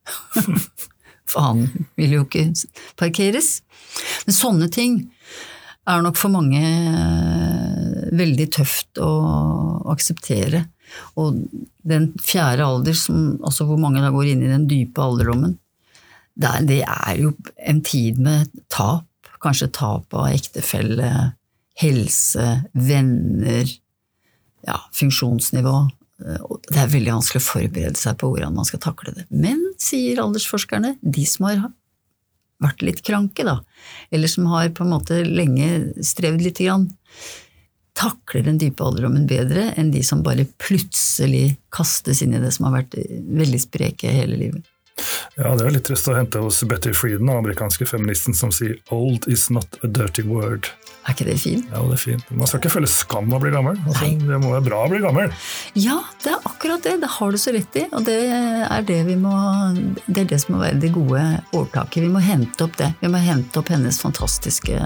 For 1.31 1.43
han 1.43 1.67
ville 1.99 2.21
jo 2.21 2.23
ikke 2.27 2.47
parkeres. 2.99 3.57
Men 4.25 4.39
sånne 4.39 4.71
ting 4.71 4.97
er 5.87 6.03
nok 6.03 6.17
for 6.19 6.31
mange 6.33 6.61
eh, 6.61 8.09
veldig 8.15 8.47
tøft 8.55 8.99
å 9.01 9.11
akseptere. 9.91 10.65
Og 11.19 11.39
den 11.87 12.11
fjerde 12.21 12.65
alder, 12.65 12.95
som, 12.97 13.37
altså 13.45 13.65
hvor 13.69 13.79
mange 13.81 14.03
da 14.03 14.11
går 14.13 14.31
inn 14.33 14.43
i 14.45 14.51
den 14.51 14.67
dype 14.69 15.01
alderdommen, 15.03 15.57
det 16.41 16.49
er, 16.49 16.67
det 16.67 16.81
er 16.85 17.15
jo 17.19 17.33
en 17.67 17.81
tid 17.85 18.19
med 18.21 18.51
tap. 18.71 19.07
Kanskje 19.41 19.71
tap 19.73 20.13
av 20.13 20.29
ektefelle, 20.29 21.09
helse, 21.81 22.45
venner, 22.77 23.65
ja, 24.67 24.77
funksjonsnivå. 24.93 25.75
Det 26.21 26.77
er 26.77 26.91
veldig 26.91 27.15
vanskelig 27.15 27.41
å 27.41 27.47
forberede 27.47 27.97
seg 27.97 28.19
på 28.21 28.29
hvordan 28.29 28.53
man 28.53 28.67
skal 28.69 28.83
takle 28.83 29.15
det. 29.17 29.25
Men, 29.33 29.63
sier 29.81 30.21
aldersforskerne, 30.21 30.93
de 31.01 31.25
som 31.25 31.49
har 31.49 31.63
vært 32.61 32.85
litt 32.85 33.01
kranke, 33.05 33.45
da, 33.47 33.57
eller 34.13 34.29
som 34.29 34.45
har 34.53 34.69
på 34.77 34.85
en 34.85 34.93
måte 34.93 35.23
lenge 35.25 35.71
strevd 36.05 36.45
lite 36.45 36.67
grann, 36.67 36.85
takler 38.01 38.45
den 38.49 38.59
dype 38.61 38.83
alderdommen 38.85 39.27
bedre 39.29 39.69
enn 39.79 39.93
de 39.93 40.03
som 40.05 40.23
bare 40.25 40.47
plutselig 40.61 41.57
kastes 41.73 42.23
inn 42.25 42.35
i 42.35 42.41
det 42.41 42.51
som 42.55 42.67
har 42.69 42.81
vært 42.81 42.97
veldig 43.41 43.61
spreke 43.61 44.11
hele 44.13 44.39
livet. 44.39 44.67
Ja, 45.37 45.55
Det 45.55 45.65
er 45.65 45.73
litt 45.73 45.87
trist 45.87 46.09
å 46.11 46.15
hente 46.17 46.41
hos 46.43 46.59
Betty 46.67 46.91
Frieden 46.93 47.25
den 47.25 47.37
amerikanske 47.37 47.87
feministen, 47.87 48.35
som 48.37 48.51
sier 48.51 48.75
'old 48.91 49.27
is 49.27 49.49
not 49.49 49.79
a 49.83 49.87
dirty 49.87 50.21
word'. 50.21 50.69
Er 51.07 51.15
ikke 51.15 51.25
det 51.25 51.39
fint? 51.41 51.65
Ja, 51.71 51.81
det 51.81 51.95
er 51.95 51.97
fint. 51.97 52.25
Man 52.29 52.45
skal 52.45 52.59
ikke 52.59 52.73
føle 52.75 52.87
skam 52.87 53.31
av 53.33 53.39
å 53.39 53.41
bli 53.41 53.51
gammel. 53.55 53.79
Altså, 53.87 54.11
det 54.21 54.37
må 54.43 54.51
være 54.51 54.65
bra 54.67 54.81
å 54.85 54.89
bli 54.91 54.99
gammel. 55.01 55.31
Ja, 55.73 56.03
det 56.21 56.29
er 56.29 56.43
akkurat 56.45 56.83
det. 56.83 56.99
Det 57.01 57.09
har 57.09 57.31
du 57.31 57.37
så 57.41 57.53
rett 57.55 57.79
i. 57.81 57.87
Og 57.91 58.05
det 58.05 58.19
er 58.69 58.85
det 58.85 58.99
vi 59.07 59.15
må 59.15 59.33
Det 60.05 60.21
er 60.21 60.29
det 60.29 60.41
som 60.41 60.55
må 60.55 60.61
være 60.61 60.79
det 60.79 60.93
gode 60.93 61.41
årtaket. 61.53 62.03
Vi 62.03 62.11
må 62.11 62.21
hente 62.21 62.61
opp 62.61 62.77
det. 62.77 62.93
Vi 63.01 63.07
må 63.07 63.17
hente 63.17 63.57
opp 63.57 63.69
hennes 63.73 63.97
fantastiske 63.97 64.77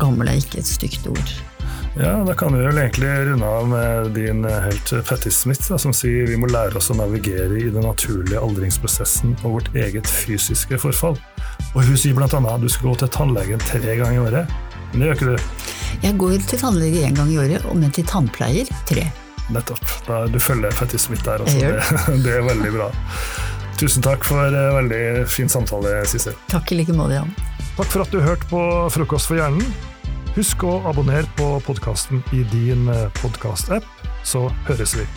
gamle, 0.00 0.34
ikke 0.34 0.58
et 0.58 0.66
stygt 0.66 1.06
ord. 1.06 1.49
Ja, 1.98 2.24
Da 2.24 2.34
kan 2.34 2.54
vi 2.54 2.62
vel 2.62 2.78
egentlig 2.78 3.08
runde 3.26 3.46
av 3.46 3.68
med 3.68 4.10
din 4.14 4.44
helt 4.44 4.92
Patti 5.08 5.30
Smith, 5.30 5.66
da, 5.68 5.78
som 5.78 5.92
sier 5.92 6.28
vi 6.30 6.36
må 6.38 6.46
lære 6.46 6.78
oss 6.78 6.90
å 6.92 6.96
navigere 6.98 7.58
i 7.58 7.70
den 7.72 7.82
naturlige 7.82 8.38
aldringsprosessen 8.40 9.34
og 9.42 9.56
vårt 9.58 9.74
eget 9.74 10.06
fysiske 10.06 10.78
forfall. 10.78 11.18
Og 11.74 11.82
hun 11.82 11.98
sier 11.98 12.14
annet 12.14 12.52
at 12.52 12.62
du 12.62 12.68
skal 12.70 12.92
gå 12.92 13.00
til 13.02 13.10
tannlegen 13.16 13.62
tre 13.66 13.96
ganger 13.98 14.14
i 14.14 14.22
året. 14.22 14.54
Men 14.92 15.02
det 15.02 15.08
gjør 15.08 15.18
ikke 15.18 15.34
du. 15.34 15.66
Jeg 16.06 16.18
går 16.22 16.38
til 16.46 16.62
tannlege 16.62 17.04
én 17.08 17.18
gang 17.18 17.34
i 17.34 17.38
året, 17.42 17.66
og 17.66 17.76
men 17.78 17.92
til 17.94 18.06
tannpleier 18.06 18.70
tre. 18.86 19.10
Nettopp. 19.50 19.82
Da, 20.06 20.24
du 20.30 20.38
følger 20.38 20.74
Patti 20.78 20.98
Smith 20.98 21.26
der 21.26 21.42
altså. 21.42 21.58
Det, 21.58 22.22
det 22.24 22.38
er 22.38 22.46
veldig 22.46 22.74
bra. 22.78 22.90
Tusen 23.80 24.04
takk 24.04 24.26
for 24.28 24.46
en 24.46 24.74
veldig 24.76 25.04
fin 25.30 25.50
samtale, 25.50 26.02
Sissel. 26.06 26.38
Takk 26.52 26.70
i 26.70 26.82
like 26.82 26.94
måte, 26.94 27.18
Jan. 27.18 27.30
Takk 27.78 27.88
for 27.88 28.04
at 28.04 28.12
du 28.14 28.20
hørte 28.22 28.46
på 28.50 28.60
Frokost 28.94 29.30
for 29.30 29.40
hjernen. 29.40 29.64
Husk 30.36 30.62
å 30.62 30.76
abonnere 30.86 31.26
på 31.38 31.56
podkasten 31.66 32.22
i 32.36 32.44
din 32.52 32.86
podkastapp, 33.18 33.86
så 34.22 34.46
høres 34.68 34.94
vi. 34.94 35.08